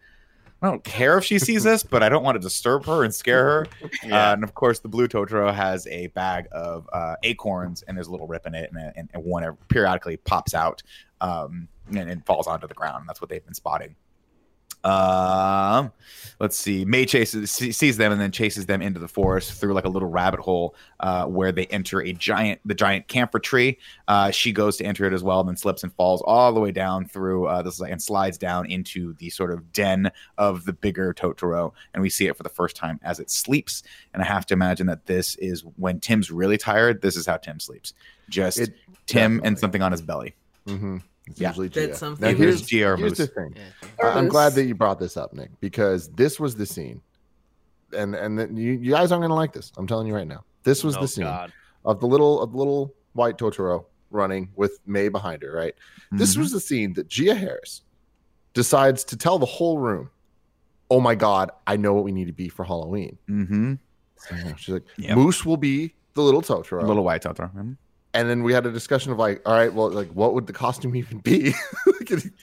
[0.63, 3.13] I don't care if she sees this, but I don't want to disturb her and
[3.13, 3.67] scare her.
[4.03, 8.07] Uh, and of course, the blue Totoro has a bag of uh, acorns, and there's
[8.07, 10.81] a little rip in it, and, and, and one periodically pops out
[11.21, 13.01] um, and, and falls onto the ground.
[13.01, 13.95] And that's what they've been spotting.
[14.83, 15.91] Um,
[16.39, 16.85] let's see.
[16.85, 20.09] May chases sees them and then chases them into the forest through like a little
[20.09, 23.77] rabbit hole uh, where they enter a giant the giant camphor tree.
[24.07, 26.59] Uh, she goes to enter it as well, and then slips and falls all the
[26.59, 30.73] way down through uh, this and slides down into the sort of den of the
[30.73, 33.83] bigger Totoro, and we see it for the first time as it sleeps.
[34.13, 37.01] And I have to imagine that this is when Tim's really tired.
[37.01, 37.93] This is how Tim sleeps.
[38.29, 38.73] Just It-
[39.07, 39.47] Tim definitely.
[39.47, 40.35] and something on his belly.
[40.67, 40.97] Mm-hmm.
[41.27, 41.49] It's Yeah.
[41.49, 41.95] usually That's Gia.
[41.95, 42.29] something.
[42.31, 43.55] Now here's, was Gia here's the thing.
[43.55, 43.89] Yeah.
[44.03, 47.01] I- I'm glad that you brought this up, Nick, because this was the scene,
[47.95, 49.71] and and then you, you guys aren't gonna like this.
[49.77, 50.43] I'm telling you right now.
[50.63, 51.51] This was Oh, the scene God.
[51.85, 55.51] of the little of the little white Totoro running with May behind her.
[55.51, 55.75] Right.
[56.11, 56.39] This Mhm.
[56.39, 57.81] was the scene that Gia Harris
[58.53, 60.09] decides to tell the whole room,
[60.89, 63.79] "Oh my God, I know what we need to be for Halloween." Mhm.
[64.17, 65.17] So, she's like, Yep.
[65.17, 67.53] "Moose will be the little Totoro." little white Totoro.
[67.55, 67.77] Mhm.
[68.13, 70.53] And then we had a discussion of like, all right, well, like, what would the
[70.53, 71.53] costume even be?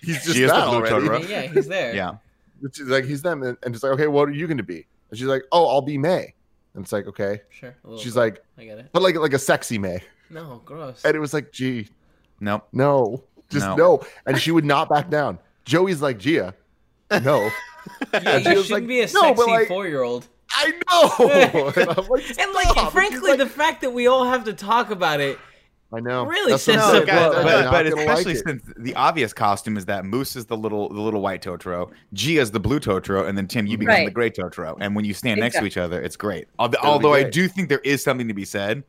[0.03, 1.27] He's just She the that already.
[1.27, 1.95] Yeah, he's there.
[1.95, 2.17] Yeah.
[2.61, 4.63] Which is like he's them, and, and it's like, okay, what are you going to
[4.65, 4.87] be?
[5.11, 6.35] And she's like, "Oh, I'll be May."
[6.75, 7.75] And it's like, "Okay." Sure.
[7.99, 8.21] She's bit.
[8.21, 8.89] like, I get it.
[8.93, 10.03] but like like a sexy May.
[10.29, 11.05] No, gross.
[11.05, 11.89] And it was like, "Gee,
[12.41, 12.67] Nope.
[12.73, 13.77] no, just No.
[13.77, 15.39] no." And she would not back down.
[15.65, 16.55] Joey's like, "Gia,
[17.11, 17.49] no."
[18.13, 20.27] Yeah, she you shouldn't like, be a "No, sexy like- four-year-old.
[20.51, 21.29] I know.
[21.77, 24.91] and I'm like, And like, frankly, She's the fact that we all have to talk
[24.91, 25.39] about it.
[25.93, 27.03] I know really That's what I'm sets saying.
[27.03, 30.37] up guys, well, They're but, but especially like since the obvious costume is that Moose
[30.37, 33.79] is the little the little white Totoro, Gia's the blue Totoro, and then Tim, you
[33.79, 34.05] become Right.
[34.05, 34.77] the gray Totoro.
[34.81, 36.47] And when you stand next to each other, it's great.
[36.59, 38.85] Al- be Although I do think there is something to be said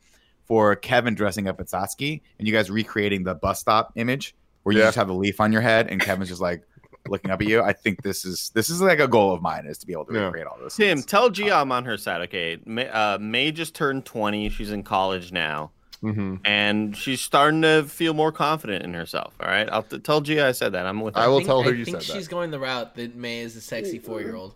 [0.46, 4.76] for Kevin dressing up at Satsuki and you guys recreating the bus stop image where
[4.76, 6.64] you just have a leaf on your head and Kevin's just like
[7.08, 7.62] looking up at you.
[7.62, 10.04] I think this is this is like a goal of mine is to be able
[10.08, 10.26] to Yeah.
[10.26, 10.76] recreate all this.
[10.76, 12.22] Tim, tell Gia I'm on her side.
[12.24, 14.50] Okay, May, uh, May just turned 20.
[14.50, 15.72] She's in college now,
[16.04, 16.40] Mhm.
[16.46, 19.34] and she's starting to feel more confident in herself.
[19.42, 20.86] All right, I'll t- tell Gia I said that.
[20.86, 21.22] I'm with her.
[21.22, 22.32] I will think, tell her I you think said she's that.
[22.32, 24.56] going the route that May is a sexy four-year-old.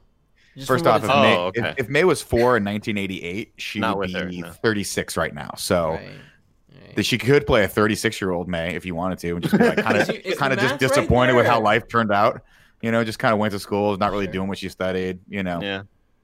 [0.66, 1.70] First off, if Oh, May, okay.
[1.72, 4.52] if, if May was four in 1988, she Not would with her, be no.
[4.52, 5.50] 36 right now.
[5.58, 6.96] So Right, right.
[6.96, 9.58] that she could play a 36 year old May if you wanted to, and just
[9.58, 12.42] be like kind of kind of just math right disappointed with how life turned out.
[12.82, 14.34] You know, just kind of went to school, not really Sure.
[14.34, 15.20] doing what she studied.
[15.28, 15.60] You know.
[15.62, 15.82] yeah.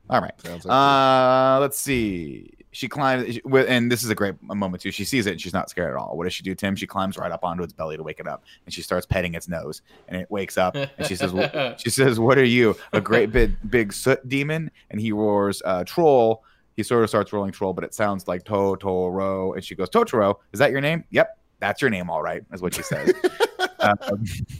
[0.09, 0.33] All right.
[0.45, 2.51] Like Uh, let's see.
[2.71, 4.91] She climbs, and this is a great moment too.
[4.91, 6.15] She sees it, and she's not scared at all.
[6.15, 6.75] What does she do, Tim?
[6.75, 9.33] She climbs right up onto its belly to wake it up, and she starts petting
[9.33, 12.75] its nose, and it wakes up, and she says, "Wh- "She says, what are you,
[12.93, 16.43] a great big big soot demon?" And he roars, uh, "Troll."
[16.75, 20.35] He sort of starts rolling troll, but it sounds like Totoro, and she goes, "Totoro,
[20.53, 23.13] is that your name?" Yep, that's your name, all right, is what she says.
[23.79, 23.97] um,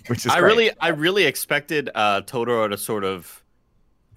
[0.07, 0.49] which is I great.
[0.49, 3.43] really, I really expected uh, Totoro to sort of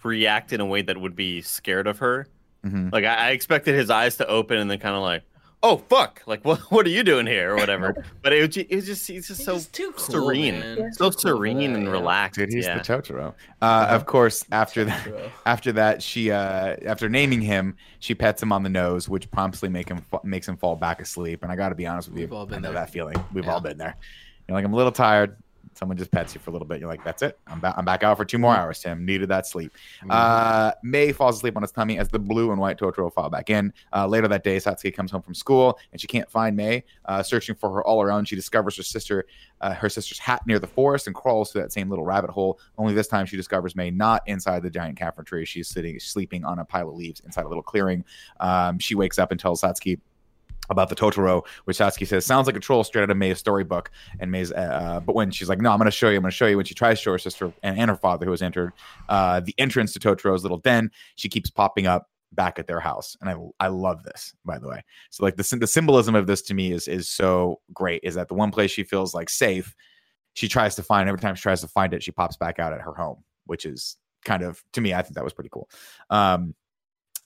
[0.03, 2.27] react in a way that would be scared of her.
[2.65, 2.93] Mhm.
[2.93, 5.23] Like I, I expected his eyes to open and then kind of like,
[5.65, 6.23] "Oh fuck!
[6.27, 6.61] Like what?
[6.71, 8.05] What are you doing here?" or whatever.
[8.23, 10.93] But it was, it was just, he's just He's so just too serene, man.
[10.93, 11.91] so Too cool serene that, and yeah.
[11.93, 12.39] relaxed.
[12.39, 12.79] Dude, he's yeah.
[12.79, 13.35] the Totoro.
[13.61, 15.09] Uh, Of course, after that,
[15.47, 19.69] after that, she uh, after naming him, she pets him on the nose, which promptly
[19.69, 21.43] make him fa- makes him fall back asleep.
[21.43, 22.83] And I got to be honest with you, We've all been I know there.
[22.85, 23.17] that feeling.
[23.33, 23.53] We've Yeah.
[23.55, 23.97] all been there.
[24.47, 25.37] You're like, I'm a little tired.
[25.75, 26.81] Someone just pets you for a little bit.
[26.81, 27.39] You're like, that's it.
[27.47, 27.75] I'm back.
[27.77, 28.81] I'm back out for two more hours.
[28.81, 29.73] Tim needed that sleep.
[30.11, 33.51] Uh, May falls asleep on his tummy as the blue and white Totoro fall back
[33.51, 33.73] in.
[33.93, 36.85] Uh, later that day, Satsuki comes home from school and she can't find May.
[37.07, 39.25] Uh, searching for her all around, she discovers her sister,
[39.61, 42.59] uh, her sister's hat near the forest, and crawls through that same little rabbit hole.
[42.79, 45.45] Only this time, she discovers May not inside the giant camphor tree.
[45.45, 48.05] She's sitting, sleeping on a pile of leaves inside a little clearing.
[48.41, 49.99] Um, she wakes up and tells Satsuki
[50.71, 53.91] about the Totoro, which Satsuki says sounds like a troll straight out of May's storybook.
[54.21, 56.17] And May's, uh, but when she's like, "No, I'm going to show you.
[56.17, 57.97] I'm going to show you." When she tries to show her sister and, and her
[57.97, 58.73] father, who has entered
[59.09, 63.17] uh, the entrance to Totoro's little den, she keeps popping up back at their house,
[63.21, 64.35] and I I love this.
[64.45, 67.61] By the way, so like the the symbolism of this to me is is so
[67.73, 68.01] great.
[68.05, 69.75] Is that the one place she feels like safe,
[70.35, 72.73] she tries to find every time she tries to find it, she pops back out
[72.73, 75.69] at her home, which is kind of to me, I think that was pretty cool.
[76.11, 76.55] Um,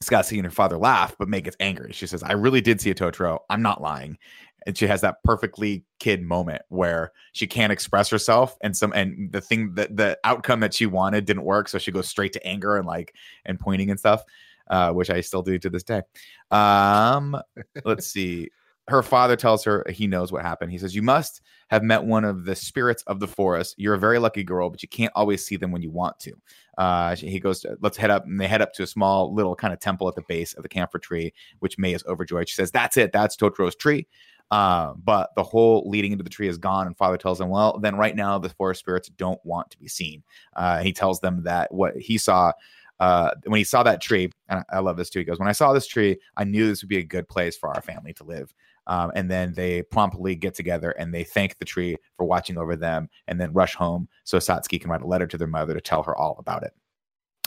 [0.00, 1.92] Scott seeing her father laugh, but May gets angry.
[1.92, 3.38] She says, I really did see a Totoro.
[3.48, 4.18] I'm not lying.
[4.66, 9.30] And she has that perfectly kid moment where she can't express herself and some and
[9.30, 11.68] the thing that the outcome that she wanted didn't work.
[11.68, 14.24] So she goes straight to anger and like and pointing and stuff,
[14.68, 16.02] uh, which I still do to this day.
[16.50, 17.40] Um,
[17.84, 18.50] let's see.
[18.88, 20.72] Her father tells her he knows what happened.
[20.72, 23.74] He says, You must have met one of the spirits of the forest.
[23.76, 26.32] You're a very lucky girl, but you can't always see them when you want to.
[26.78, 28.24] Uh, he goes, let's head up.
[28.24, 30.62] And they head up to a small little kind of temple at the base of
[30.62, 32.48] the camphor tree, which May is overjoyed.
[32.48, 33.12] She says, that's it.
[33.12, 34.06] That's Totoro's tree.
[34.50, 36.86] Uh, but the hole leading into the tree is gone.
[36.86, 39.88] And father tells them, well, then right now the forest spirits don't want to be
[39.88, 40.22] seen.
[40.54, 42.52] Uh, he tells them that what he saw
[42.98, 45.18] uh, when he saw that tree, and I love this too.
[45.18, 47.56] He goes, when I saw this tree, I knew this would be a good place
[47.56, 48.54] for our family to live.
[48.86, 52.76] Um, and then they promptly get together and they thank the tree for watching over
[52.76, 55.80] them and then rush home so Satsuki can write a letter to their mother to
[55.80, 56.72] tell her all about it.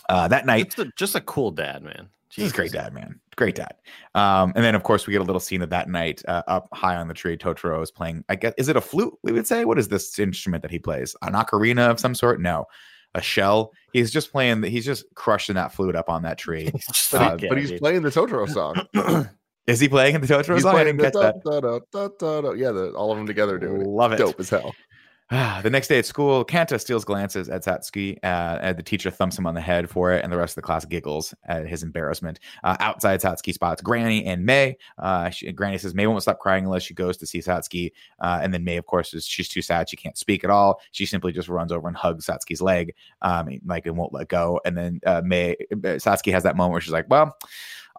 [0.10, 2.10] Uh, that night, Just a, just a cool dad, man.
[2.32, 3.20] He's a great dad, man.
[3.36, 3.74] Great dad.
[4.14, 6.68] Um, and then, of course, we get a little scene of that night uh, up
[6.74, 7.36] high on the tree.
[7.38, 8.24] Totoro is playing.
[8.30, 9.14] I guess is it a flute?
[9.24, 9.66] We would say.
[9.66, 11.16] What is this instrument that he plays?
[11.24, 12.40] An ocarina of some sort?
[12.40, 12.66] No,
[13.16, 13.72] a shell.
[13.94, 14.62] He's just playing.
[14.64, 16.72] He's just crushing that flute up on that tree.
[17.12, 18.86] Uh, but he's playing the Totoro song.
[19.70, 20.76] is he playing in the Totoro he's song?
[20.76, 22.56] I didn't the catch that.
[22.58, 23.88] Yeah, the, all of them together doing it.
[23.88, 24.18] Love it.
[24.18, 24.74] Dope as hell.
[25.62, 29.38] the next day at school, Kanta steals glances at Satsuki, uh, and the teacher thumps
[29.38, 31.84] him on the head for it, and the rest of the class giggles at his
[31.84, 32.40] embarrassment.
[32.64, 34.76] Uh, outside, Satsuki spots Granny and May.
[34.98, 38.40] Uh, she, Granny says May won't stop crying unless she goes to see Satsuki, uh,
[38.42, 40.82] and then May, of course, is she's too sad she can't speak at all.
[40.94, 44.60] She simply just runs over and hugs Satsuki's leg, um, like and won't let go.
[44.66, 47.38] And then uh, May Satsuki has that moment where she's like, "Well,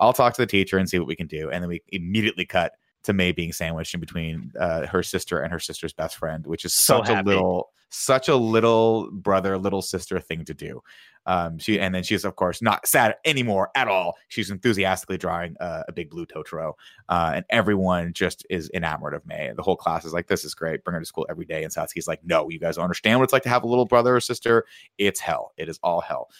[0.00, 2.46] I'll talk to the teacher and see what we can do," and then we immediately
[2.46, 2.72] cut
[3.04, 6.64] to May being sandwiched in between uh, her sister and her sister's best friend, which
[6.64, 10.82] is So such a little, such a little brother, little sister thing to do.
[11.26, 14.16] Um, she and then she's of course not sad anymore at all.
[14.28, 16.72] She's enthusiastically drawing uh, a big blue Totoro,
[17.08, 19.52] uh, and everyone just is enamored of May.
[19.54, 20.82] The whole class is like, "This is great.
[20.82, 23.24] Bring her to school every day." And Satsuki's like, "No, you guys don't understand what
[23.24, 24.64] it's like to have a little brother or sister.
[24.96, 25.52] It's hell.
[25.56, 26.30] It is all hell."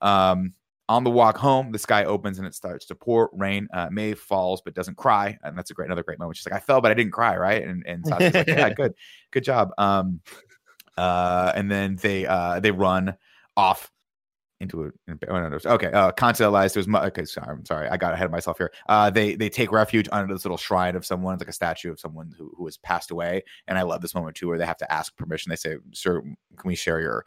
[0.00, 0.54] Um,
[0.88, 3.68] on the walk home, the sky opens and it starts to pour rain.
[3.72, 6.36] Uh, May falls but doesn't cry, and that's a great another great moment.
[6.36, 8.94] She's like, "I fell, but I didn't cry, right?" And and Satsuki's like, "Yeah, good,
[9.32, 10.20] good job." Um,
[10.96, 13.16] uh, and then they uh they run
[13.56, 13.90] off
[14.60, 14.86] into a
[15.28, 17.98] oh, no, no, okay uh Kanta lies to his mother okay sorry I'm sorry I
[17.98, 21.04] got ahead of myself here uh they they take refuge under this little shrine of
[21.04, 24.00] someone it's like a statue of someone who, who has passed away and I love
[24.00, 27.00] this moment too where they have to ask permission they say sir can we share
[27.00, 27.26] your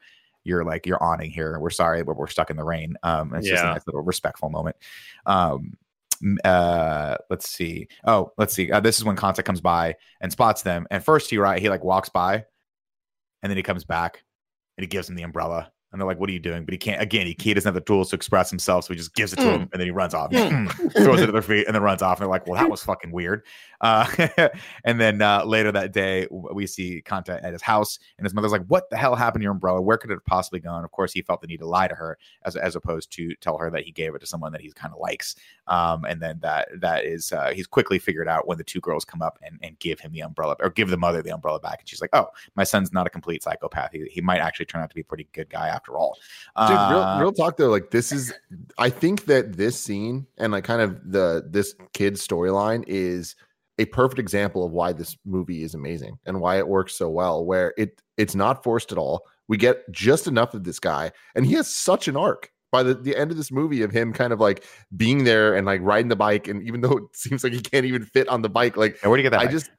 [0.50, 2.98] your like your awning here we're sorry but we're stuck in the rain.
[3.04, 4.76] Um it's just a nice little respectful moment.
[5.26, 5.78] Um
[6.44, 7.88] uh let's see.
[8.04, 11.30] Oh let's see uh, this is when Kanta comes by and spots them and first
[11.30, 12.44] he right he like walks by
[13.42, 14.24] and then he comes back
[14.78, 15.72] and he gives him the umbrella.
[15.92, 17.02] And they're like, "What are you doing?" But he can't.
[17.02, 19.38] Again, he, he doesn't have the tools to express himself, so he just gives it
[19.38, 20.32] to him, and then he runs off,
[20.98, 22.20] throws it at their feet, and then runs off.
[22.20, 23.44] And they're like, "Well, that was fucking weird."
[23.82, 24.06] Uh,
[24.84, 28.52] and then uh, later that day, we see Kanta at his house, and his mother's
[28.52, 29.82] like, "What the hell happened to your umbrella?
[29.82, 31.96] Where could it have possibly gone?" Of course, he felt the need to lie to
[31.96, 34.72] her, as as opposed to tell her that he gave it to someone that he
[34.72, 35.36] kind of likes.
[35.68, 39.06] Um, and then that that is uh, he's quickly figured out when the two girls
[39.06, 41.80] come up and, and give him the umbrella or give the mother the umbrella back,
[41.80, 43.92] and she's like, "Oh, my son's not a complete psychopath.
[43.92, 46.16] He, he might actually turn out to be a pretty good guy after all."
[46.68, 48.34] Dude, real, Uh, real talk though, like this is
[48.78, 53.36] I think that this scene and like kind of the this kid's storyline is
[53.78, 57.46] a perfect example of why this movie is amazing and why it works so well,
[57.46, 59.26] where it it's not forced at all.
[59.48, 62.94] We get just enough of this guy, and he has such an arc by the,
[62.94, 64.64] the end of this movie of him kind of like
[64.96, 66.48] being there and like riding the bike.
[66.48, 69.10] And even though it seems like he can't even fit on the bike, like Yeah,
[69.10, 69.42] where do you get that?
[69.42, 69.52] I bike?
[69.52, 69.72] just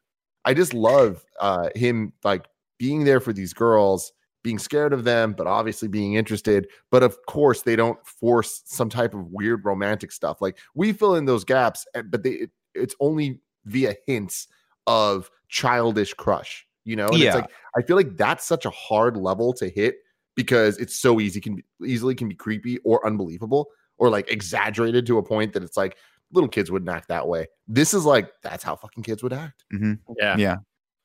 [0.45, 2.47] I just love uh him like
[2.79, 4.13] being there for these girls,
[4.43, 6.69] being scared of them, but obviously being interested.
[6.91, 10.41] But of course, they don't force some type of weird romantic stuff.
[10.41, 14.49] Like we fill in those gaps, eh, but they it, it's only via hints
[14.87, 17.09] of childish crush, you know?
[17.09, 17.29] And Yeah.
[17.29, 19.97] it's like I feel like that's such a hard level to hit
[20.37, 23.69] because it's so easy can be easily can be creepy or unbelievable
[23.99, 25.97] or like exaggerated to a point that it's like
[26.33, 27.47] little kids wouldn't act that way.
[27.69, 29.65] This is like that's how fucking kids would act.
[29.75, 29.95] Mm-hmm.
[30.19, 30.37] Yeah.
[30.39, 30.57] yeah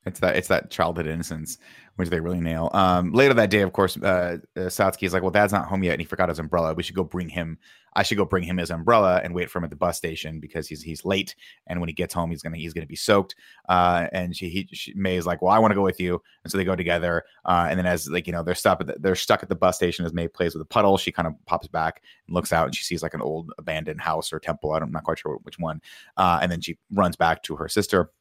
[0.06, 1.58] it's that it's that childhood innocence
[1.98, 2.70] which they really nail.
[2.74, 5.84] Um later that day of course uh, uh Satsuki is like well dad's not home
[5.84, 6.74] yet and he forgot his umbrella.
[6.74, 7.58] We should go bring him
[7.96, 10.40] i should go bring him his umbrella and wait for him at the bus station
[10.40, 11.36] because he's he's late
[11.68, 13.36] and when he gets home he's gonna he's gonna be soaked.
[13.70, 16.22] Uh and she, he, she may is like well i want to go with you
[16.44, 17.24] and so they go together.
[17.46, 19.56] Uh and then as like you know they're stuck at the, they're stuck at the
[19.56, 22.52] bus station as may plays with a puddle she kind of pops back and looks
[22.54, 25.40] out and she sees like an old abandoned house or temple i'm not quite sure
[25.44, 25.82] which one.
[26.18, 28.12] Uh and then she runs back to her sister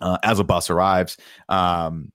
[0.00, 1.16] uh, as a bus arrives.
[1.48, 2.10] Um,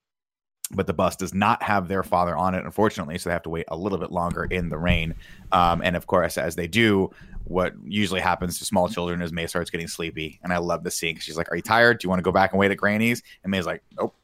[0.72, 3.18] but the bus does not have their father on it, unfortunately.
[3.18, 5.16] So they have to wait a little bit longer in the rain.
[5.52, 7.10] Um, and of course, as they do,
[7.46, 10.40] what usually happens to small children is May starts getting sleepy.
[10.44, 12.00] And I love the scene 'cause she's like, Are you tired?
[12.00, 13.24] Do you want to go back and wait at Granny's?
[13.44, 14.16] And May's like, Nope.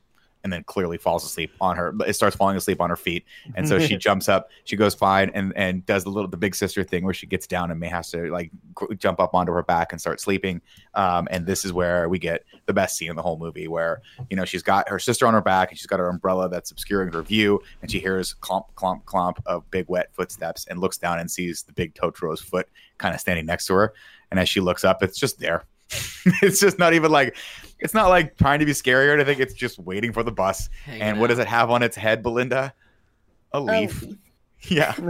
[0.45, 1.91] And then clearly falls asleep on her.
[2.05, 3.25] It starts falling asleep on her feet,
[3.55, 4.49] and so she jumps up.
[4.63, 7.47] She goes fine, and and does the little the big sister thing where she gets
[7.47, 8.51] down and May has to like
[8.97, 10.61] jump up onto her back and start sleeping.
[10.93, 14.01] Um, and this is where we get the best scene in the whole movie, where
[14.29, 16.69] you know she's got her sister on her back and she's got her umbrella that's
[16.69, 20.97] obscuring her view, and she hears clomp clomp clomp of big wet footsteps and looks
[20.97, 22.69] down and sees the big Totoro's foot
[22.99, 23.93] kind of standing next to her.
[24.31, 25.65] And as she looks up, it's just there.
[26.41, 27.35] it's just not even like
[27.79, 29.39] it's not like trying to be scary or anything.
[29.39, 30.69] It's just waiting for the bus.
[30.85, 32.73] Hanging and what does it have on its head, Belinda?
[33.53, 34.01] A oh, leaf.
[34.01, 34.17] leaf.
[34.67, 34.93] Yeah.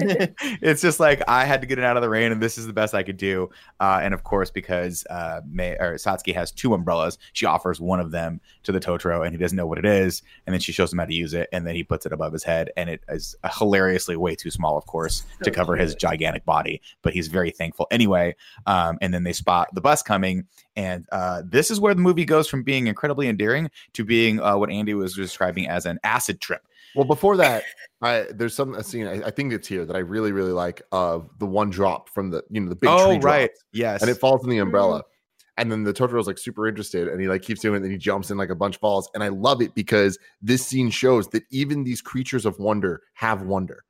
[0.61, 2.67] it's just like I had to get it out of the rain, and this is
[2.67, 3.49] the best I could do.
[3.79, 7.99] Uh, and of course, because uh, May or Satsuki has two umbrellas, she offers one
[7.99, 10.23] of them to the Totoro, and he doesn't know what it is.
[10.45, 12.33] And then she shows him how to use it, and then he puts it above
[12.33, 15.95] his head, and it is hilariously way too small, of course, to So cover his
[15.95, 16.81] gigantic body.
[17.01, 18.35] But he's very thankful anyway.
[18.65, 20.45] Um, and then they spot the bus coming,
[20.75, 24.57] and uh, this is where the movie goes from being incredibly endearing to being uh,
[24.57, 26.61] what Andy was describing as an acid trip.
[26.95, 27.63] Well, before that,
[28.01, 30.81] I there's some a scene I, I think it's here that I really really like
[30.91, 33.49] of the one drop from the you know the big oh, tree right.
[33.49, 34.01] drops, Yes.
[34.01, 35.61] and it falls in the umbrella, mm-hmm.
[35.61, 37.97] and then the Totoro's like super interested, and he like keeps doing it, and he
[37.97, 41.43] jumps in like a bunch falls, and I love it because this scene shows that
[41.51, 43.83] even these creatures of wonder have wonder,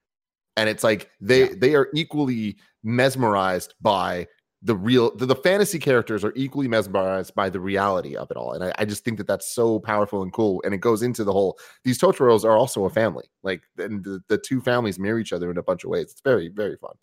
[0.58, 1.56] and it's like they Yeah.
[1.58, 4.28] they are equally mesmerized by
[4.66, 8.54] the real the, the fantasy characters are equally mesmerized by the reality of it all
[8.54, 11.24] and I, I just think that that's so powerful and cool and it goes into
[11.24, 15.20] the whole these totoros are also a family like and the, the two families mirror
[15.20, 16.96] each other in a bunch of ways it's very very fun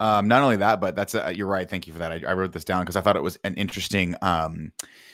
[0.00, 1.68] Um, not only that, but that's uh, you're right.
[1.70, 2.10] Thank you for that.
[2.10, 4.72] I, I wrote this down because I thought it was an interesting um,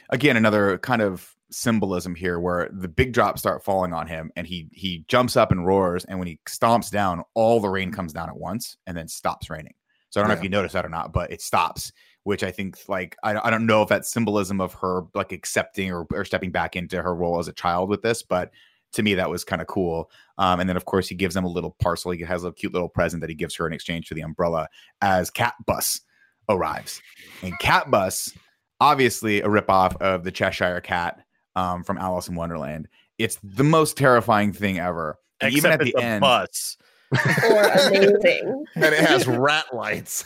[0.08, 4.46] again another kind of symbolism here where the big drops start falling on him and
[4.46, 8.12] he he jumps up and roars and when he stomps down all the rain comes
[8.12, 9.74] down at once and then stops raining
[10.10, 11.92] so i don't know if you noticed that or not but it stops
[12.24, 15.92] which i think like i, I don't know if that's symbolism of her like accepting
[15.92, 18.50] or, or stepping back into her role as a child with this but
[18.92, 20.10] to me that was kind of cool.
[20.38, 22.10] Um, and then of course he gives them a little parcel.
[22.12, 24.68] He has a cute little present that he gives her in exchange for the umbrella
[25.02, 26.00] as cat bus
[26.48, 27.00] arrives.
[27.42, 28.32] And cat bus
[28.80, 31.20] obviously a ripoff of the cheshire cat
[31.56, 32.88] um, from alice in wonderland.
[33.18, 35.18] It's the most terrifying thing ever.
[35.40, 36.76] And even at Except the end bus.
[37.12, 38.64] Or amazing.
[38.74, 40.24] and it has rat lights.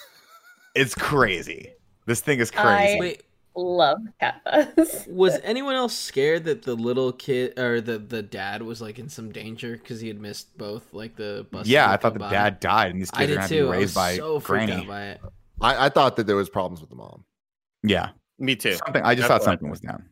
[0.75, 1.73] it's crazy
[2.07, 3.23] this thing is I- crazy Wait,
[3.55, 4.41] Love cat
[4.77, 5.07] bus.
[5.07, 9.09] was anyone else scared that the little kid or the the dad was like in
[9.11, 11.67] some danger because he had missed both like the bus?
[11.67, 12.31] yeah i thought the by?
[12.31, 13.63] dad died and these kids are did gonna have to too.
[13.65, 15.21] be I was raised by so freaked granny out by it.
[15.61, 17.25] I, I thought that there was problems with the mom.
[17.83, 18.09] yeah
[18.39, 18.73] Me too.
[18.75, 20.07] something i just That's thought something was down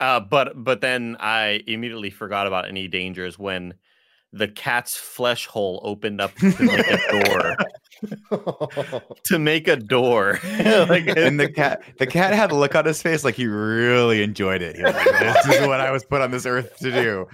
[0.00, 3.74] Uh, but but then I immediately forgot about any dangers when
[4.32, 7.56] the cat's flesh hole opened up to make a door.
[9.24, 10.38] to make a door.
[10.88, 14.22] like, and the cat the cat had a look on his face like he really
[14.22, 14.78] enjoyed it.
[14.78, 17.26] Like, this is what I was put on this earth to do.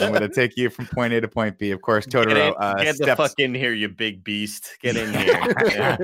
[0.00, 1.70] I'm gonna take you from point A to point B.
[1.70, 4.78] Of course, get, Totoro in, uh, get the fuck in here, you big beast.
[4.80, 5.54] Get in here.
[5.66, 5.96] Yeah.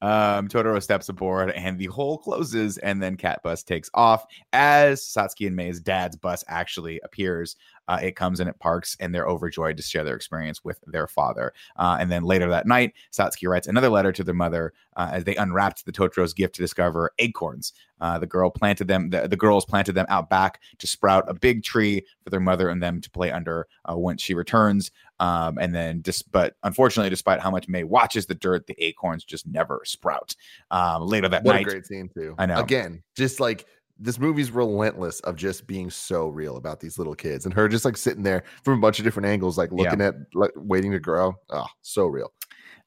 [0.00, 5.02] um, Totoro steps aboard and the hole closes, and then Cat Bus takes off as
[5.02, 7.56] Satsuki and May's dad's bus actually appears.
[7.88, 11.06] Uh, it comes and it parks, and they're overjoyed to share their experience with their
[11.06, 11.52] father.
[11.76, 15.24] Uh, and then later that night, Satsuki writes another letter to their mother uh, as
[15.24, 17.72] they unwrapped the Totoro's gift to discover acorns.
[18.00, 19.10] Uh, the girl planted them.
[19.10, 22.68] The, the girls planted them out back to sprout a big tree for their mother
[22.68, 24.90] and them to play under uh, when she returns.
[25.20, 29.24] Um, and then, dis- but unfortunately, despite how much May watches the dirt, the acorns
[29.24, 30.36] just never sprout.
[30.70, 32.34] Um, later that what night, a great scene too.
[32.38, 32.60] I know.
[32.60, 33.66] Again, just like
[33.98, 37.84] this movie's relentless of just being so real about these little kids and her just
[37.84, 39.82] like sitting there from a bunch of different angles, like Yeah.
[39.84, 41.34] looking at like waiting to grow.
[41.50, 42.32] Oh, so real.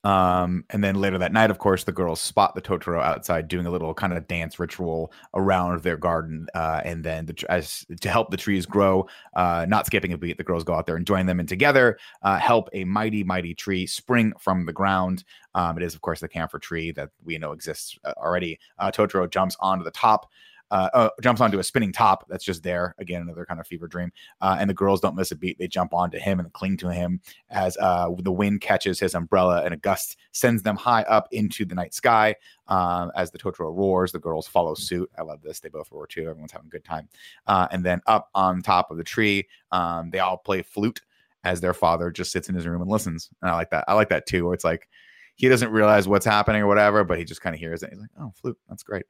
[0.04, 3.68] Um, and then later that night, of course, the girls spot the Totoro outside doing
[3.68, 6.48] a little kind of dance ritual around their garden.
[6.56, 10.18] Uh, and then the, tr- as to help the trees grow, uh, not skipping a
[10.18, 13.24] beat, the girls go out there and join them, and together uh, help a mighty,
[13.24, 15.24] mighty tree spring from the ground.
[15.54, 18.58] Um, it is, of course, the camphor tree that we know exists uh, already.
[18.80, 20.32] Uh, Totoro jumps onto the top.
[20.72, 23.88] Uh, uh, jumps onto a spinning top that's just there again another kind of fever
[23.88, 24.12] dream
[24.42, 26.92] uh, and the girls don't miss a beat they jump onto him and cling to
[26.92, 27.20] him
[27.50, 31.66] as uh, the wind catches his umbrella and a gust sends them high up into
[31.66, 32.36] the night sky.
[32.68, 35.10] Um, as the Totoro roars, the girls follow suit.
[35.18, 35.60] I love this.
[35.60, 36.28] They both roar too.
[36.28, 37.10] Everyone's having a good time.
[37.48, 41.02] Uh, and then up on top of the tree, um, they all play flute
[41.44, 43.30] as their father just sits in his room and listens.
[43.42, 43.86] And I like that.
[43.88, 44.88] I like that too, where it's like
[45.36, 47.90] he doesn't realize what's happening or whatever, but he just kind of hears it.
[47.92, 49.06] He's like, "Oh, flute, that's great."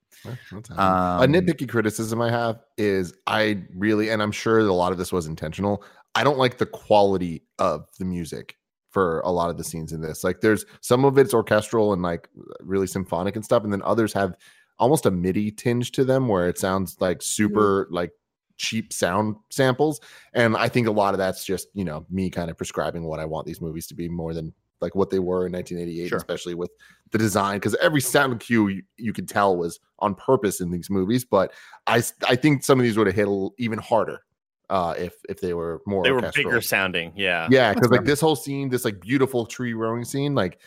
[0.51, 4.91] That's Um, a nitpicky criticism I have is I really, and I'm sure a lot
[4.91, 5.83] of this was intentional.
[6.15, 8.57] I don't like the quality of the music
[8.89, 10.23] for a lot of the scenes in this.
[10.23, 12.27] Like, there's some of it's orchestral and like
[12.61, 14.35] really symphonic and stuff, and then others have
[14.79, 18.11] almost a MIDI tinge to them where it sounds like super like
[18.57, 20.01] cheap sound samples.
[20.33, 23.19] And I think a lot of that's just you know me kind of prescribing what
[23.19, 26.17] I want these movies to be more than like what they were in 1988, Sure.
[26.17, 26.71] especially with
[27.11, 30.89] the design because every sound cue you, you could tell was on purpose in these
[30.89, 31.51] movies but
[31.87, 34.21] I I think some of these would have hit a little, even harder
[34.69, 37.11] uh if if they were more they were bigger sounding.
[37.15, 37.49] Yeah.
[37.51, 40.61] yeah because like this whole scene this like beautiful tree growing scene like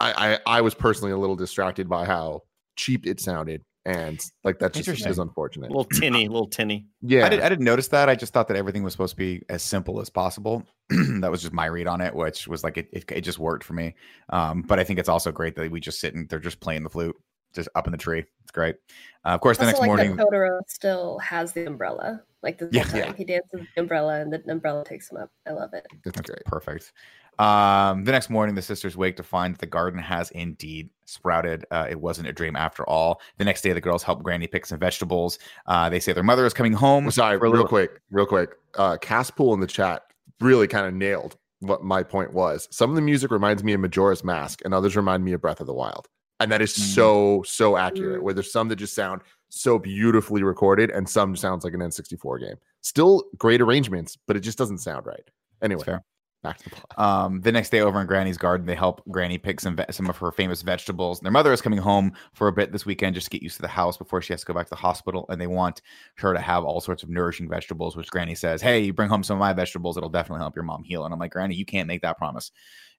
[0.00, 2.44] I, I i was personally a little distracted by how
[2.76, 6.86] cheap it sounded and like that just is unfortunate A little tinny, a little tinny.
[7.00, 8.08] yeah I, did, I didn't notice that.
[8.08, 10.64] I just thought that everything was supposed to be as simple as possible.
[11.20, 13.64] that was just my read on it, which was like it, it, it just worked
[13.64, 13.94] for me.
[14.28, 16.82] Um, but I think it's also great that we just sit and they're just playing
[16.82, 17.16] the flute,
[17.54, 18.24] just up in the tree.
[18.42, 18.76] It's great.
[19.24, 22.22] Uh, of course, the also next like morning, that Totoro still has the umbrella.
[22.42, 22.84] Like the Yeah.
[22.84, 23.12] time Yeah.
[23.14, 25.30] he dances with the umbrella and the umbrella takes him up.
[25.46, 25.86] I love it.
[26.04, 26.92] it's That's great perfect.
[27.38, 31.64] Um, the next morning, the sisters wake to find that the garden has indeed sprouted.
[31.70, 33.20] Uh, it wasn't a dream after all.
[33.38, 35.38] The next day, the girls help Granny pick some vegetables.
[35.66, 37.10] Uh, they say their mother is coming home.
[37.10, 40.02] Sorry real little- quick real quick uh Caspool in the chat
[40.40, 43.80] really kind of nailed what my point was some of the music reminds me of
[43.80, 46.06] majora's mask and others remind me of breath of the wild
[46.40, 46.94] and that is Mm.
[46.94, 48.22] so so accurate Mm.
[48.22, 52.38] where there's some that just sound so beautifully recorded and some sounds like an n64
[52.40, 55.30] game still great arrangements but it just doesn't sound right
[55.62, 56.04] anyway fair.
[56.46, 59.38] Back to the plot Um, the next day over in Granny's garden, they help Granny
[59.38, 61.20] pick some ve- some of her famous vegetables.
[61.20, 63.62] Their mother is coming home for a bit this weekend just to get used to
[63.62, 65.82] the house before she has to go back to the hospital, and they want
[66.16, 67.96] her to have all sorts of nourishing vegetables.
[67.96, 70.64] Which Granny says, "Hey, you bring home some of my vegetables, it'll definitely help your
[70.64, 72.50] mom heal." And I'm like, Granny, you can't make that promise.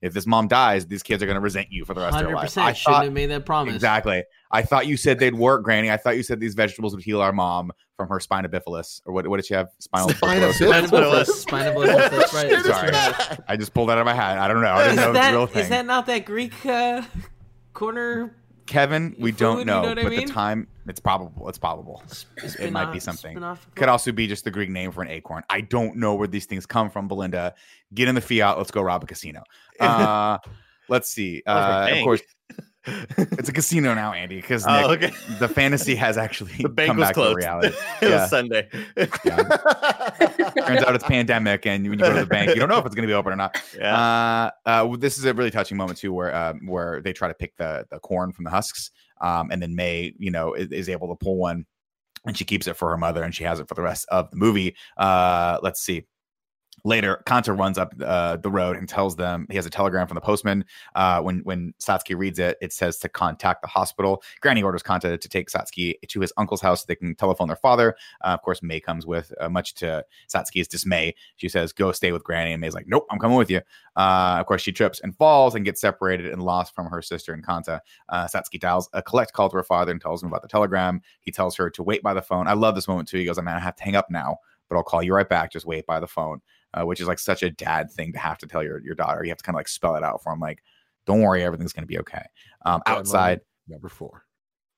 [0.01, 2.23] If this mom dies, these kids are going to resent you for the rest of
[2.25, 2.55] their life.
[2.57, 3.73] I shouldn't thought have made that promise.
[3.73, 4.23] exactly.
[4.51, 5.89] I thought you said they'd work, Granny.
[5.89, 9.13] I thought you said these vegetables would heal our mom from her spina bifida, or
[9.13, 9.27] what?
[9.27, 9.69] What did she have?
[9.79, 10.87] Spinal Spina bifida.
[10.87, 11.25] bifida.
[11.25, 12.09] Spina bifida.
[12.11, 12.49] That's right.
[12.51, 12.91] That's Sorry.
[12.91, 13.39] right.
[13.47, 14.37] I just pulled that out of my hat.
[14.37, 14.67] I don't know.
[14.71, 15.61] I didn't know Is it was a that, real thing.
[15.63, 17.01] is that not that Greek uh,
[17.73, 18.35] corner?
[18.67, 20.27] Kevin, we food, don't you know, know what I but mean?
[20.27, 21.49] the time it's probable.
[21.49, 22.03] It's probable.
[22.59, 23.41] It might be something.
[23.75, 25.43] Could also be just the Greek name for an acorn.
[25.49, 27.55] I don't know where these things come from, Belinda.
[27.93, 28.57] Get in the fiat.
[28.57, 29.43] Let's go rob a casino.
[29.79, 30.39] Uh,
[30.89, 31.43] let's see.
[31.45, 32.21] Uh, of course,
[33.17, 35.11] it's a casino now, Andy, because Oh, okay.
[35.39, 37.31] the fantasy has actually The bank come was back closed.
[37.33, 37.67] to reality.
[38.01, 38.21] it Yeah.
[38.21, 38.67] was Sunday.
[38.95, 42.85] Turns out it's pandemic, and when you go to the bank, you don't know if
[42.85, 43.61] it's going to be open or not.
[43.77, 44.51] yeah.
[44.65, 47.33] Uh, uh, this is a really touching moment too, where um, where they try to
[47.33, 50.89] pick the the corn from the husks, um, and then May, you know, is, is
[50.89, 51.65] able to pull one,
[52.25, 54.29] and she keeps it for her mother, and she has it for the rest of
[54.31, 54.75] the movie.
[54.97, 56.05] Uh, let's see.
[56.87, 60.15] Later, Kanta runs up uh, the road and tells them he has a telegram from
[60.15, 60.63] the postman.
[60.95, 64.23] Uh, when when Satsuki reads it, it says to contact the hospital.
[64.39, 67.57] Granny orders Kanta to take Satsuki to his uncle's house so they can telephone their
[67.57, 67.97] father.
[68.23, 71.13] Uh, of course, May comes with, uh, much to Satsuki's dismay.
[71.35, 73.59] She says, "Go stay with Granny," and May's like, "Nope, I'm coming with you."
[73.97, 77.33] Uh, of course, she trips and falls and gets separated and lost from her sister
[77.33, 77.81] and Kanta.
[78.07, 81.01] Uh, Satsuki dials a collect call to her father and tells him about the telegram.
[81.19, 82.47] He tells her to wait by the phone.
[82.47, 83.17] I love this moment too.
[83.17, 84.37] He goes, "I mean, I have to hang up now,
[84.69, 85.51] but I'll call you right back.
[85.51, 86.39] Just wait by the phone."
[86.77, 89.23] Uh, which is like such a dad thing to have to tell your your daughter.
[89.23, 90.61] You have to kind of like spell it out for him, like,
[91.05, 92.23] "Don't worry, everything's going to be okay."
[92.65, 94.25] Um, outside, number four.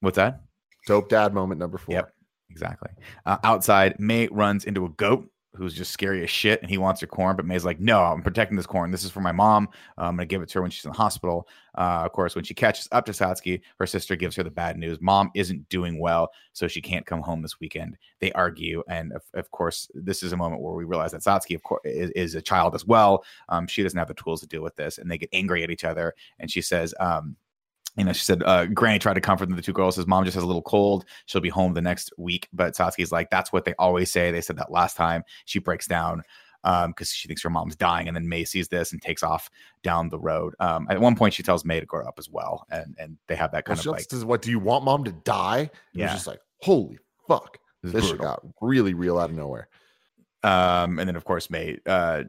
[0.02, 0.42] what's that?
[0.88, 1.96] Dope dad moment number four.
[1.96, 2.14] Yep.
[2.50, 2.90] Exactly.
[3.26, 7.02] Uh, outside, May runs into a goat who's just scary as shit, and he wants
[7.02, 7.36] her corn.
[7.36, 8.92] But May's like, "No, I'm protecting this corn.
[8.92, 9.70] This is for my mom.
[9.98, 12.36] Uh, I'm gonna give it to her when she's in the hospital." Uh, of course,
[12.36, 15.68] when she catches up to Satsuki, her sister gives her the bad news: mom isn't
[15.70, 17.98] doing well, so she can't come home this weekend.
[18.20, 21.56] They argue, and of, of course, this is a moment where we realize that Satsuki,
[21.56, 23.24] of course, is, is a child as well.
[23.50, 25.72] Um, she doesn't have the tools to deal with this, and they get angry at
[25.72, 26.14] each other.
[26.40, 27.36] And she says, um,
[28.00, 29.96] you know, she said, uh, Granny tried to comfort the two girls.
[29.96, 31.06] Says, Mom just has a little cold.
[31.26, 32.48] She'll be home the next week.
[32.54, 34.32] But Satsuki's like, That's what they always say.
[34.32, 35.24] They said that last time.
[35.46, 36.24] She breaks down
[36.66, 38.08] um because she thinks her mom's dying.
[38.08, 39.50] And then May sees this and takes off
[39.84, 40.56] down the road.
[40.60, 42.66] Um, at one point, she tells May to grow up as well.
[42.70, 45.04] And and they have that kind Kind of like, says, "What do you want, mom
[45.06, 46.06] to die?" And Yeah.
[46.06, 49.70] It's just like, holy fuck, this this shit got really real out of nowhere.
[50.44, 52.24] Um, and then of course May uh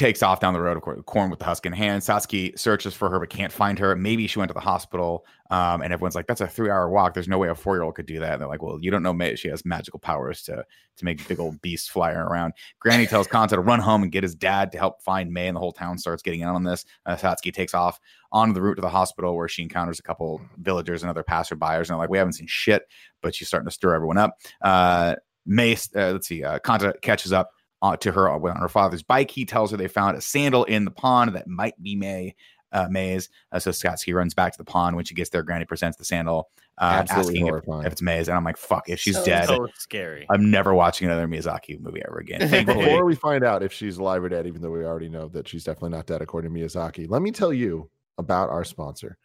[0.00, 2.02] takes off down the road, of course, corn with the husk in hand.
[2.02, 3.94] Satsuki searches for her but can't find her.
[3.94, 5.26] Maybe she went to the hospital.
[5.50, 7.12] Um, and everyone's like, "That's a three-hour walk.
[7.12, 9.12] There's no way a four-year-old could do that." And they're like, "Well, you don't know
[9.12, 9.36] May.
[9.36, 10.64] She has magical powers to
[10.96, 14.22] to make big old beasts flying around." Granny tells Kanta to run home and get
[14.22, 16.84] his dad to help find May, and the whole town starts getting in on this.
[17.04, 18.00] Uh, Satsuki takes off
[18.32, 21.78] on the route to the hospital where she encounters a couple villagers and other passerbyers,
[21.78, 22.84] and they're like, "We haven't seen shit,"
[23.20, 24.38] but she's starting to stir everyone up.
[24.62, 27.50] Uh, May, uh, let's see, uh, Kanta catches up
[27.82, 29.30] uh, to her on her father's bike.
[29.30, 32.34] He tells her they found a sandal in the pond that might be May.
[32.72, 33.28] Uh, May's.
[33.50, 34.94] Uh, so Satsuki runs back to the pond.
[34.94, 38.28] When she gets there, Granny presents the sandal, uh, Absolutely asking if, if it's May's.
[38.28, 40.24] And I'm like, fuck, if she's So dead, so scary.
[40.30, 42.40] I'm never watching another Miyazaki movie ever again.
[42.48, 45.26] Thankfully, Before we find out if she's alive or dead, even though we already know
[45.30, 49.18] that she's definitely not dead according to Miyazaki, let me tell you about our sponsor.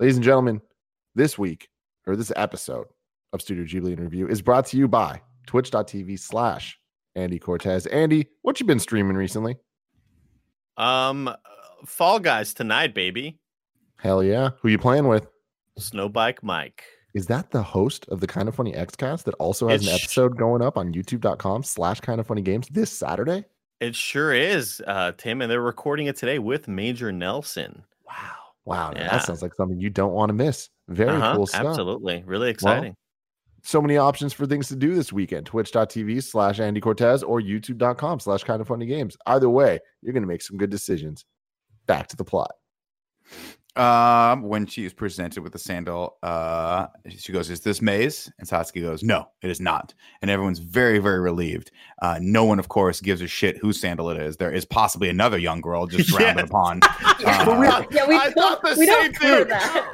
[0.00, 0.60] Ladies and gentlemen,
[1.14, 1.68] this week
[2.06, 2.86] or this episode
[3.32, 6.78] of Studio Ghibli in Review is brought to you by twitch.tv slash
[7.18, 7.86] Andy Cortez.
[7.86, 9.56] Andy, what you been streaming recently?
[10.76, 11.28] Um,
[11.84, 13.38] Fall Guys tonight, baby.
[13.96, 14.50] Hell yeah.
[14.60, 15.26] Who you playing with?
[15.78, 16.84] Snowbike Mike.
[17.14, 20.04] Is that the host of the Kind of Funny Xcast that also has an It's-
[20.04, 23.44] episode going up on youtube.com slash kind of funny games this Saturday?
[23.80, 27.84] It sure is, uh, Tim, and they're recording it today with Major Nelson.
[28.06, 28.14] Wow.
[28.64, 28.92] Wow.
[28.94, 29.08] Yeah.
[29.08, 30.68] That sounds like something you don't want to miss.
[30.88, 31.64] Very Uh-huh, cool stuff.
[31.66, 32.96] Absolutely, really exciting.
[33.68, 38.18] So many options for things to do this weekend twitch.tv slash andy cortez or youtube.com
[38.18, 41.26] slash kind of funny games either way you're going to make some good decisions
[41.86, 42.52] back to the plot
[43.76, 48.48] um, when she is presented with the sandal, uh, she goes, "Is this May's?" And
[48.48, 51.70] Satsuki goes, "No, it is not." And everyone's very, very relieved.
[52.02, 54.36] Uh, no one, of course, gives a shit whose sandal it is.
[54.36, 56.82] There is possibly another young girl just drowned in a pond.
[57.20, 59.46] Yeah, Uh, yeah, we I thought the we same thing.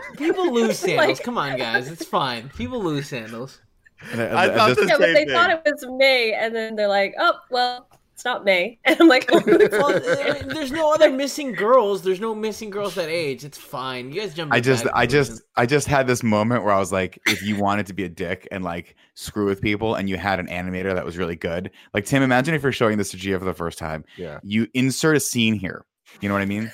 [0.16, 1.18] People lose sandals.
[1.18, 1.90] Like- Come on, guys.
[1.90, 2.48] It's fine.
[2.56, 3.60] People lose sandals.
[4.12, 5.28] And- and- I and thought this- Yeah, but they thing.
[5.28, 9.08] thought it was May, and then they're like, "Oh, well, it's not May." And I'm
[9.08, 12.02] like, "Oh, uh, there's no other missing girls.
[12.02, 13.44] There's no missing girls that age.
[13.44, 14.12] It's fine.
[14.12, 14.54] You guys jumped.
[14.54, 15.42] I just, I just, conclusions.
[15.56, 18.08] I just had this moment where I was like, if you wanted to be a
[18.08, 21.70] dick and like screw with people, and you had an animator that was really good,
[21.92, 24.66] like Tim, imagine if you're showing this to Gia for the first time, yeah you
[24.74, 25.84] insert a scene here.
[26.20, 26.70] You know what I mean?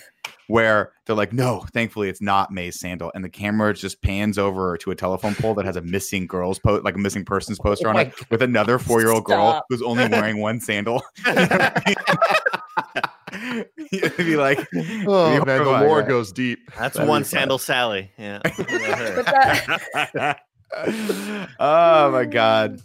[0.51, 4.77] Where they're like, no, thankfully it's not May's sandal, and the camera just pans over
[4.79, 7.89] to a telephone pole that has a missing girls post, like a missing persons poster
[7.89, 11.03] on it, with another four year old girl who's only wearing one sandal.
[11.25, 13.65] You know I mean?
[13.93, 14.59] It'd be like,
[15.07, 16.59] Oh it'd man, the horrifying, lore goes deep.
[16.77, 17.31] That's That'd be one fun.
[17.31, 18.11] sandal Sally.
[18.19, 18.41] Yeah.
[21.59, 22.81] Oh my god.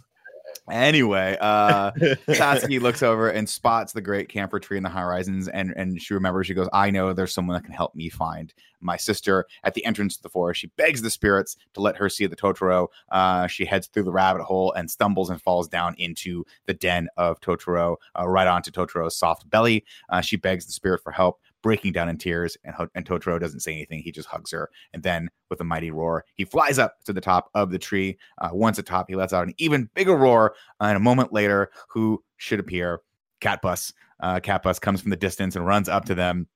[0.70, 1.92] Anyway, uh
[2.28, 6.14] Satsuki looks over and spots the great camphor tree in the horizons, and and she
[6.14, 6.46] remembers.
[6.46, 9.84] She goes, "I know there's someone that can help me find my sister." At the
[9.84, 12.88] entrance to the forest, she begs the spirits to let her see the Totoro.
[13.10, 17.08] Uh, she heads through the rabbit hole and stumbles and falls down into the den
[17.16, 19.84] of Totoro, uh, right onto Totoro's soft belly.
[20.08, 23.40] Uh, she begs the spirit for help, breaking down in tears, and, Ho- and Totoro
[23.40, 24.00] doesn't say anything.
[24.02, 27.20] He just hugs her, and then with a mighty roar, he flies up to the
[27.20, 28.16] top of the tree.
[28.40, 30.54] Uh, once atop, he lets out an even bigger roar.
[30.80, 33.00] Uh, and a moment later, who should appear?
[33.40, 33.92] Catbus.
[34.20, 36.46] Uh, Catbus comes from the distance and runs up to them,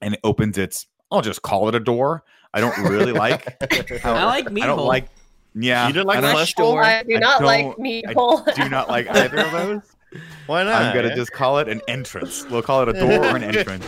[0.00, 0.86] and it opens its.
[1.10, 2.24] I'll just call it a door.
[2.54, 3.44] I don't really like.
[4.00, 4.88] how- I like meat I don't hole.
[4.88, 5.06] like.
[5.54, 6.72] Yeah, You didn't like I don't- flesh door?
[6.76, 6.84] door?
[6.84, 9.82] I do I not like don't- I do not like either of those.
[10.46, 10.80] Why not?
[10.82, 11.14] I'm gonna yeah?
[11.14, 12.44] just call it an entrance.
[12.48, 13.84] We'll call it a door or an entrance.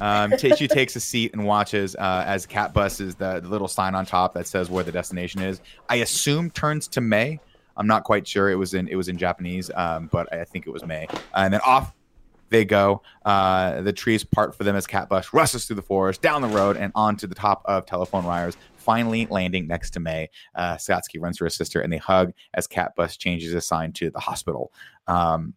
[0.00, 3.68] Um, she takes a seat and watches uh, as Cat Bus is the, the little
[3.68, 5.60] sign on top that says where the destination is.
[5.88, 7.40] I assume turns to May.
[7.76, 8.50] I'm not quite sure.
[8.50, 11.06] It was in it was in Japanese, um, but I think it was May.
[11.34, 11.92] and then off
[12.50, 13.02] they go.
[13.24, 16.48] Uh, the trees part for them as Cat Bus rushes through the forest, down the
[16.48, 18.56] road, and onto the top of telephone wires.
[18.76, 22.68] Finally landing next to May, uh, Satsuki runs to her sister and they hug as
[22.68, 24.72] Cat Bus changes his sign to the hospital.
[25.08, 25.54] Um,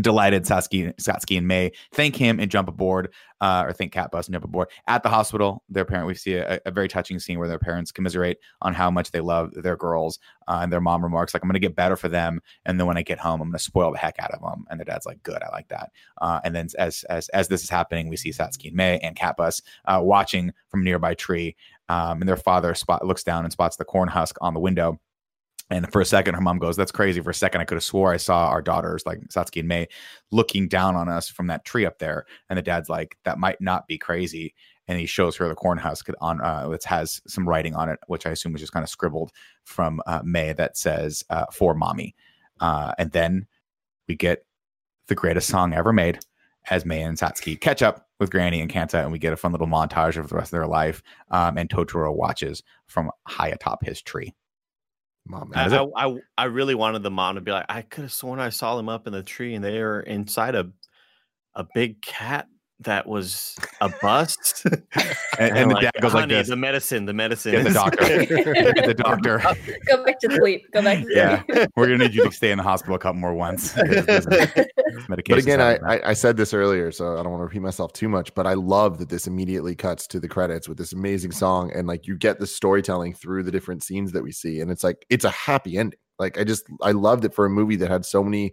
[0.00, 4.32] delighted Satsuki, Satsuki and May thank him and jump aboard, uh, or thank Catbus and
[4.32, 5.62] jump aboard at the hospital.
[5.68, 8.90] Their parent, we see a, a very touching scene where their parents commiserate on how
[8.90, 10.18] much they love their girls,
[10.48, 12.86] uh, and their mom remarks like, "I'm going to get better for them, and then
[12.86, 14.84] when I get home, I'm going to spoil the heck out of them." And their
[14.84, 15.90] dad's like, "Good, I like that."
[16.20, 19.16] Uh, and then as as as this is happening, we see Satsuki and May and
[19.16, 21.54] Catbus uh, watching from a nearby tree,
[21.88, 24.98] um, and their father spot looks down and spots the corn husk on the window.
[25.72, 27.20] And for a second, her mom goes, That's crazy.
[27.20, 29.88] For a second, I could have swore I saw our daughters, like Satsuki and May,
[30.30, 32.26] looking down on us from that tree up there.
[32.48, 34.54] And the dad's like, That might not be crazy.
[34.88, 37.98] And he shows her the corn husk on, uh, which has some writing on it,
[38.08, 39.32] which I assume was just kind of scribbled
[39.64, 42.14] from uh, May that says, uh, For mommy.
[42.60, 43.46] Uh, and then
[44.08, 44.44] we get
[45.06, 46.18] the greatest song ever made
[46.70, 49.52] as May and Satsuki catch up with Granny and Kanta, and we get a fun
[49.52, 51.02] little montage of the rest of their life.
[51.30, 54.32] Um, and Totoro watches from high atop his tree.
[55.26, 55.64] Mom, I.
[55.76, 58.50] I, I, I really wanted the mom to be like, I could have sworn I
[58.50, 60.70] saw them up in the tree and they were inside a
[61.54, 62.48] a big cat
[62.84, 64.64] that was a bust.
[65.38, 66.48] And, and the like, dad goes like "Honey, this.
[66.48, 67.52] The medicine, the medicine.
[67.52, 68.26] Get the doctor.
[68.26, 69.38] Get the doctor.
[69.88, 70.70] Go back to sleep.
[70.72, 71.16] Go back to sleep.
[71.16, 73.72] Yeah, we're gonna need you to stay in the hospital a couple more months.
[73.72, 74.66] 'cause this- this
[75.08, 75.76] But again, I.
[75.76, 78.34] I I said this earlier, so I don't want to repeat myself too much.
[78.34, 81.88] But I love that this immediately cuts to the credits with this amazing song, and
[81.88, 85.06] like you get the storytelling through the different scenes that we see, and it's like
[85.08, 85.98] it's a happy ending.
[86.18, 88.52] Like I just I loved it for a movie that had so many,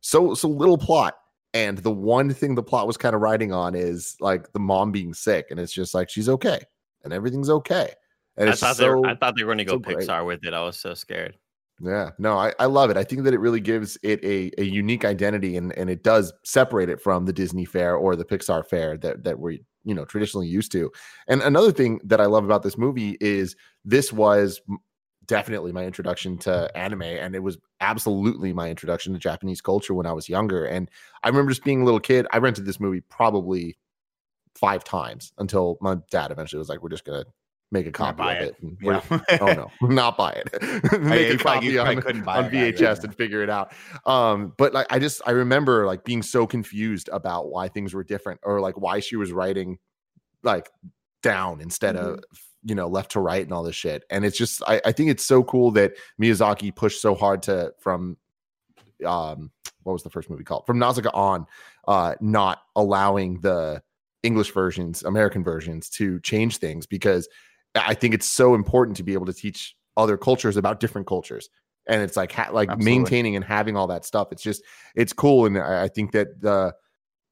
[0.00, 1.14] so so little plot,
[1.54, 4.92] and the one thing the plot was kind of riding on is like the mom
[4.92, 6.60] being sick, and it's just like she's okay,
[7.04, 7.90] and everything's okay,
[8.36, 9.98] and I it's thought, they were, I thought they were going to go so great.
[9.98, 10.52] Pixar with it.
[10.52, 11.38] I was so scared.
[11.80, 12.96] yeah, no, I, I love it.
[12.96, 16.32] I think that it really gives it a, a unique identity and, and it does
[16.44, 20.04] separate it from the Disney fare or the Pixar fare that, that we're, you know,
[20.04, 20.90] traditionally used to.
[21.28, 24.60] And another thing that I love about this movie is this was
[25.26, 30.06] definitely my introduction to anime and it was absolutely my introduction to Japanese culture when
[30.06, 30.64] I was younger.
[30.64, 30.90] And
[31.22, 33.76] I remember just being a little kid, I rented this movie probably
[34.54, 37.30] five times until my dad eventually was like, we're just going to
[37.74, 38.42] make a copy of it.
[38.48, 38.62] it.
[38.62, 39.38] And Yeah.
[39.40, 40.62] oh no, not buy it.
[41.00, 42.94] Make you a copy on, on VHS yeah.
[43.02, 43.72] and figure it out.
[44.06, 48.04] Um, but like I just I remember like being so confused about why things were
[48.04, 49.78] different or like why she was writing
[50.42, 50.70] like
[51.22, 52.20] down instead of
[52.64, 54.04] you know left to right and all this shit.
[54.10, 57.72] And it's just I, I think it's so cool that Miyazaki pushed so hard to
[57.80, 58.16] from
[59.04, 59.50] um
[59.82, 61.46] what was the first movie called from Nausicaa on
[61.86, 63.82] uh not allowing the
[64.22, 67.28] English versions, American versions to change things because
[67.74, 71.48] I think it's so important to be able to teach other cultures about different cultures.
[71.86, 72.98] And it's like ha- like Absolutely.
[72.98, 74.28] maintaining and having all that stuff.
[74.32, 74.62] It's just
[74.94, 76.74] it's cool, and I, I think that the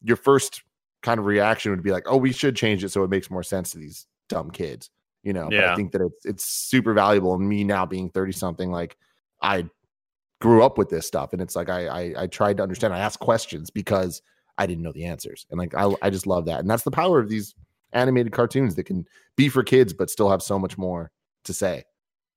[0.02, 0.62] your first
[1.02, 3.42] kind of reaction would be like, "Oh, we should change it so it makes more
[3.42, 4.90] sense to these dumb kids,"
[5.22, 5.48] you know.
[5.48, 7.34] But I think that it's it's super valuable.
[7.34, 8.96] And me now being thirty something, like
[9.40, 9.68] I
[10.40, 12.94] grew up with this stuff, and it's like I, I I tried to understand.
[12.94, 14.22] I asked questions because
[14.58, 16.90] I didn't know the answers, and like I I just love that, and that's the
[16.90, 17.54] power of these
[17.92, 19.06] animated cartoons that can
[19.36, 21.10] be for kids but still have so much more
[21.44, 21.84] to say.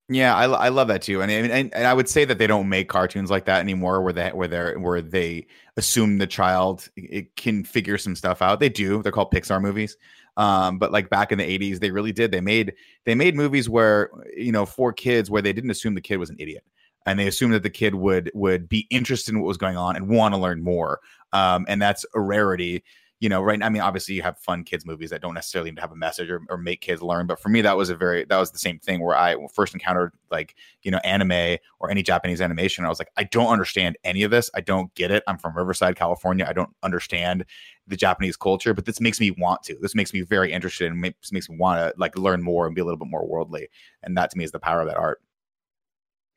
[0.08, 2.68] Yeah, I, I love that too, and, and and I would say that they don't
[2.68, 7.34] make cartoons like that anymore, where they where they where they assume the child it
[7.34, 8.60] can figure some stuff out.
[8.60, 9.02] They do.
[9.02, 9.96] They're called Pixar movies.
[10.36, 12.30] Um, but like back in the '80s, they really did.
[12.30, 16.00] They made they made movies where you know for kids where they didn't assume the
[16.00, 16.62] kid was an idiot,
[17.04, 19.96] and they assumed that the kid would would be interested in what was going on
[19.96, 21.00] and want to learn more.
[21.32, 22.84] Um, and that's a rarity
[23.18, 23.62] you know, right.
[23.62, 25.96] I mean, obviously you have fun kids movies that don't necessarily need to have a
[25.96, 27.26] message or, or make kids learn.
[27.26, 29.72] But for me, that was a very, that was the same thing where I first
[29.72, 32.84] encountered like, you know, anime or any Japanese animation.
[32.84, 34.50] I was like, I don't understand any of this.
[34.54, 35.22] I don't get it.
[35.26, 36.44] I'm from Riverside, California.
[36.46, 37.46] I don't understand
[37.86, 39.78] the Japanese culture, but this makes me want to.
[39.80, 42.74] This makes me very interested and makes, makes me want to like learn more and
[42.74, 43.68] be a little bit more worldly.
[44.02, 45.22] And that to me is the power of that art.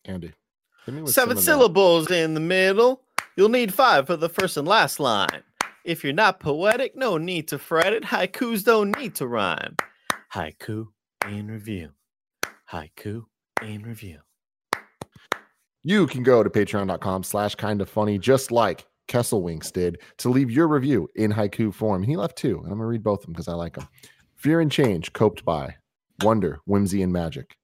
[0.05, 0.33] Andy.
[1.05, 3.03] Seven syllables in the middle.
[3.35, 5.43] You'll need five for the first and last line.
[5.85, 8.03] If you're not poetic, no need to fret it.
[8.03, 9.77] Haikus don't need to rhyme.
[10.33, 10.87] Haiku
[11.27, 11.91] in review.
[12.71, 13.23] Haiku
[13.61, 14.19] in review.
[15.83, 20.51] You can go to patreon.com slash kind of funny, just like Kesselwinks did, to leave
[20.51, 22.03] your review in haiku form.
[22.03, 23.87] He left two, and I'm going to read both of them because I like them.
[24.35, 25.75] Fear and Change, coped by
[26.21, 27.57] Wonder, Whimsy, and Magic.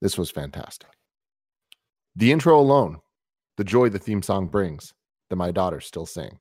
[0.00, 0.90] This was fantastic.
[2.16, 2.98] The intro alone,
[3.56, 4.92] the joy the theme song brings,
[5.30, 6.38] that my daughters still sing.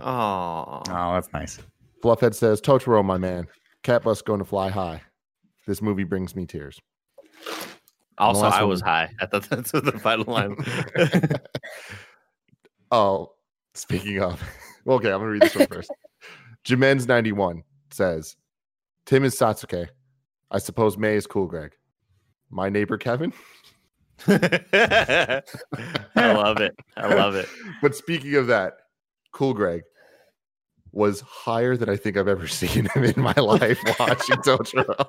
[0.00, 1.58] Oh, Oh, that's nice.
[2.02, 3.46] Fluffhead says, Totoro, my man,
[3.82, 5.00] cat bus going to fly high.
[5.66, 6.78] This movie brings me tears.
[8.18, 9.08] also I one- was high.
[9.20, 10.56] I thought that's the final line.
[12.90, 13.32] oh,
[13.74, 14.42] speaking of,
[14.86, 15.90] okay, I'm gonna read this one first.
[16.64, 18.36] Jimen's 91 says,
[19.06, 19.88] Tim is Satsuki.
[20.50, 21.72] I suppose May is cool, Greg.
[22.50, 23.32] My neighbor Kevin.
[24.28, 25.42] I
[26.16, 26.74] love it.
[26.96, 27.48] I love it.
[27.82, 28.74] But speaking of that,
[29.34, 29.82] cool Greg
[30.92, 35.06] was higher than I think I've ever seen him in my life watching Totoro.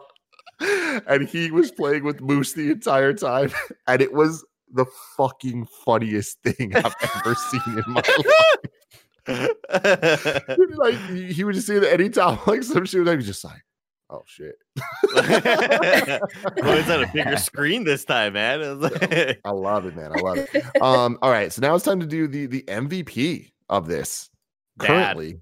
[1.07, 3.51] And he was playing with Moose the entire time.
[3.87, 8.01] And it was the fucking funniest thing I've ever seen in my
[9.27, 9.51] life.
[10.75, 13.63] like he would just see that anytime like some shit, was just like,
[14.09, 14.55] oh shit.
[15.13, 16.19] well,
[16.77, 18.61] it's on a bigger screen this time, man.
[18.61, 20.11] It like- I love it, man.
[20.13, 20.81] I love it.
[20.81, 24.29] Um, all right, so now it's time to do the the MVP of this.
[24.79, 24.87] Dad.
[24.87, 25.41] Currently,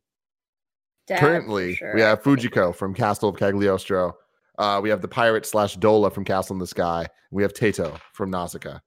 [1.07, 1.95] Dad, currently sure.
[1.95, 4.13] we have Fujiko from Castle of Cagliostro.
[4.57, 7.07] Uh, we have the pirate slash Dola from Castle in the Sky.
[7.31, 8.79] We have Tato from Nausicaa.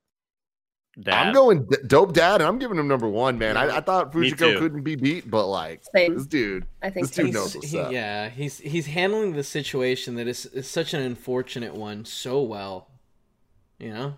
[0.98, 1.34] I'm Dad.
[1.34, 3.58] going d- dope dad, and I'm giving him number one, man.
[3.58, 6.14] I, I thought Fujiko couldn't be beat, but like Same.
[6.14, 7.92] this dude, I think this dude knows what's he- up.
[7.92, 12.88] yeah, he's he's handling the situation that is, is such an unfortunate one so well.
[13.78, 14.14] You know,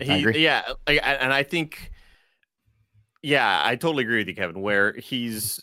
[0.00, 0.42] He, agree.
[0.42, 1.90] yeah, I- I- and I think,
[3.22, 4.60] yeah, I totally agree with you, Kevin.
[4.62, 5.60] Where he's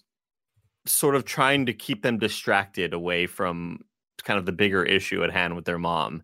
[0.85, 3.79] sort of trying to keep them distracted away from
[4.23, 6.23] kind of the bigger issue at hand with their mom,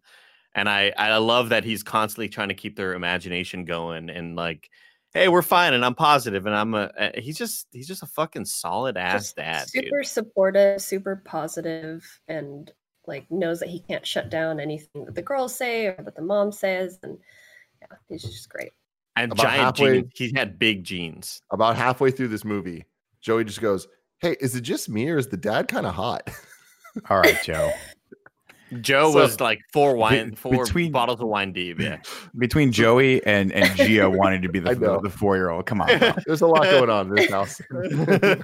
[0.55, 4.69] and I I love that he's constantly trying to keep their imagination going and like,
[5.13, 6.91] hey, we're fine, and I'm positive, and I'm a.
[6.97, 9.85] uh, He's just he's just a fucking solid ass Just dad, dude.
[9.85, 12.71] super supportive, super positive, and
[13.05, 16.21] like knows that he can't shut down anything that the girls say or that the
[16.21, 17.17] mom says, and
[17.81, 18.71] yeah, he's just great.
[19.15, 20.11] And giant halfway- jeans.
[20.15, 21.41] He had big jeans.
[21.51, 22.85] About halfway through this movie,
[23.21, 23.87] Joey just goes,
[24.19, 26.29] "Hey, is it just me or is the dad kind of hot?"
[27.09, 27.71] All right, Joe.
[28.81, 31.79] Joe So- was like four wine, Be- four between- bottles of wine deep.
[31.79, 31.97] Yeah.
[32.39, 35.67] Between Joey and and Gia wanting to be I the the, four year old.
[35.67, 35.99] Come on.
[35.99, 36.13] bro.
[36.25, 37.61] There's a lot going on in this house.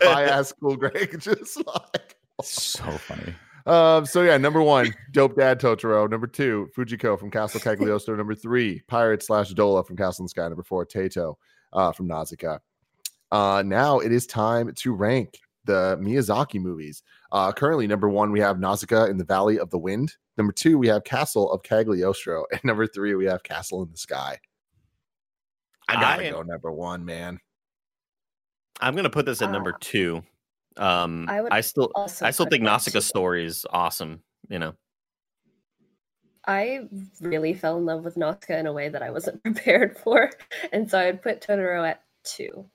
[0.03, 2.15] High ass cool Greg, just like.
[2.43, 3.33] so funny.
[3.69, 6.09] Um, so yeah, number one, Dope Dad Totoro.
[6.09, 8.15] Number two, Fujiko from Castle Cagliostro.
[8.15, 10.47] number three, Pirate slash Dola from Castle in the Sky.
[10.47, 11.37] Number four, Tato
[11.73, 12.57] uh, from Nausicaa.
[13.31, 17.03] Uh, now it is time to rank the Miyazaki movies.
[17.31, 20.15] Uh, currently, number one, we have Nausicaa in the Valley of the Wind.
[20.35, 22.45] Number two, we have Castle of Cagliostro.
[22.51, 24.39] And number three, we have Castle in the Sky.
[25.87, 27.39] I gotta I am- go number one, man.
[28.81, 30.23] I'm gonna put this at number Uh, two.
[30.79, 34.23] Um, I I, still, Also, I still think that Nausicaa's story is awesome.
[34.47, 34.75] You know,
[36.47, 36.87] I
[37.19, 40.31] really fell in love with Nausicaa in a way that I wasn't prepared for,
[40.71, 42.65] and so I'd put Totoro at two.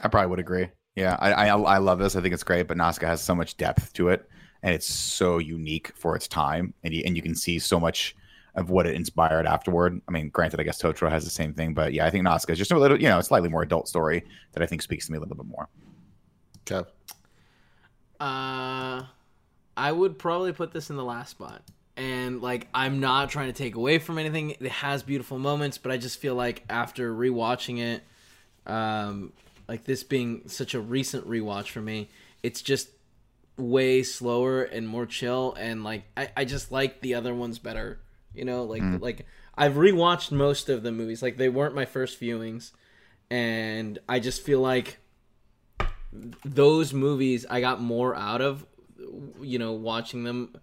[0.00, 0.68] I probably would agree.
[0.94, 2.14] Yeah, I, I I love this.
[2.14, 4.28] I think it's great, but Nausicaa has so much depth to it,
[4.62, 8.14] and it's so unique for its time, and you, and you can see so much
[8.54, 10.00] of what it inspired afterward.
[10.08, 12.52] I mean, granted, I guess Totoro has the same thing, but yeah, I think Nausicaa
[12.52, 15.06] is just a little, you know, a slightly more adult story that I think speaks
[15.06, 15.68] to me a little bit more.
[16.70, 16.86] Kev.
[18.20, 19.06] Uh,
[19.76, 21.62] I would probably put this in the last spot.
[21.96, 24.50] And like, I'm not trying to take away from anything.
[24.50, 28.02] It has beautiful moments, but I just feel like after rewatching it,
[28.66, 29.32] um,
[29.68, 32.08] like this being such a recent rewatch for me,
[32.42, 32.88] it's just
[33.56, 35.54] way slower and more chill.
[35.58, 38.00] And like, I, I just like the other ones better.
[38.34, 39.26] You know, like like
[39.56, 41.20] I've rewatched most of the movies.
[41.20, 42.70] Like they weren't my first viewings,
[43.28, 44.99] and I just feel like
[46.44, 48.66] those movies I got more out of,
[49.40, 50.56] you know, watching them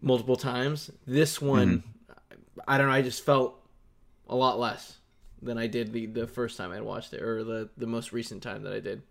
[0.00, 0.90] multiple times.
[1.06, 1.82] This one,
[2.66, 2.92] I don't know.
[2.92, 3.62] I just felt
[4.28, 4.98] a lot less
[5.42, 8.42] than I did the, the first time I watched it, or the the most recent
[8.42, 9.02] time that I did.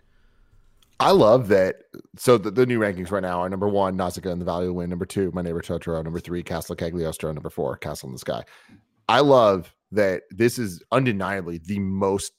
[0.99, 1.83] I love that.
[2.17, 4.67] So the, the new rankings right now are number one, Nausicaa and the Valley of
[4.67, 4.89] the Wind.
[4.89, 6.03] Number two, My Neighbor Totoro.
[6.03, 7.31] Number three, Castle Cagliostro.
[7.31, 8.43] Number four, Castle in the Sky.
[9.07, 12.33] I love that this is undeniably the most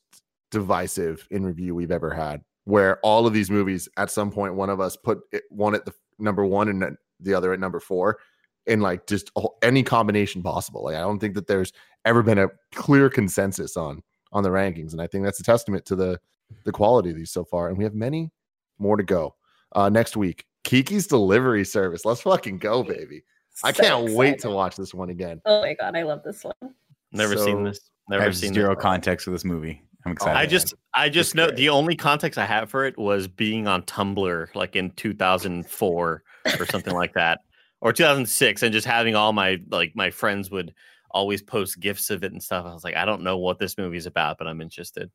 [0.50, 2.42] divisive in review we've ever had.
[2.64, 5.84] Where all of these movies, at some point, one of us put it, one at
[5.84, 8.18] the number one and the other at number four,
[8.66, 9.30] in like just
[9.62, 10.84] any combination possible.
[10.84, 11.72] Like I don't think that there's
[12.04, 15.84] ever been a clear consensus on on the rankings, and I think that's a testament
[15.86, 16.20] to the
[16.64, 17.68] the quality of these so far.
[17.68, 18.30] And we have many
[18.78, 19.34] more to go.
[19.72, 22.04] Uh, next week, Kiki's Delivery Service.
[22.04, 23.22] Let's fucking go, baby!
[23.64, 25.40] I can't wait to watch this one again.
[25.46, 26.74] Oh my god, I love this one.
[27.12, 27.80] Never So- seen this.
[28.08, 28.82] I Never have seen zero this.
[28.82, 29.82] context for this movie.
[30.04, 30.38] I'm excited.
[30.38, 31.56] I just I just It's know great.
[31.56, 36.22] the only context I have for it was being on Tumblr like in 2004
[36.58, 37.40] or something like that
[37.80, 40.72] or 2006 and just having all my like my friends would
[41.10, 42.64] always post gifs of it and stuff.
[42.66, 45.10] I was like I don't know what this movie's about but I'm interested.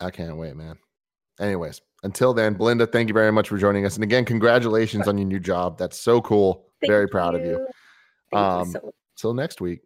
[0.00, 0.76] I can't wait, man.
[1.40, 3.94] Anyways, until then, Belinda, thank you very much for joining us.
[3.94, 5.78] And again, congratulations on your new job.
[5.78, 6.66] That's so cool.
[6.80, 7.66] Thank very proud of you.
[8.32, 8.94] Thank Um, you so much.
[9.16, 9.80] Till next week.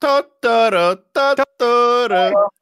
[0.00, 2.59] Da, da, da, da, da, da.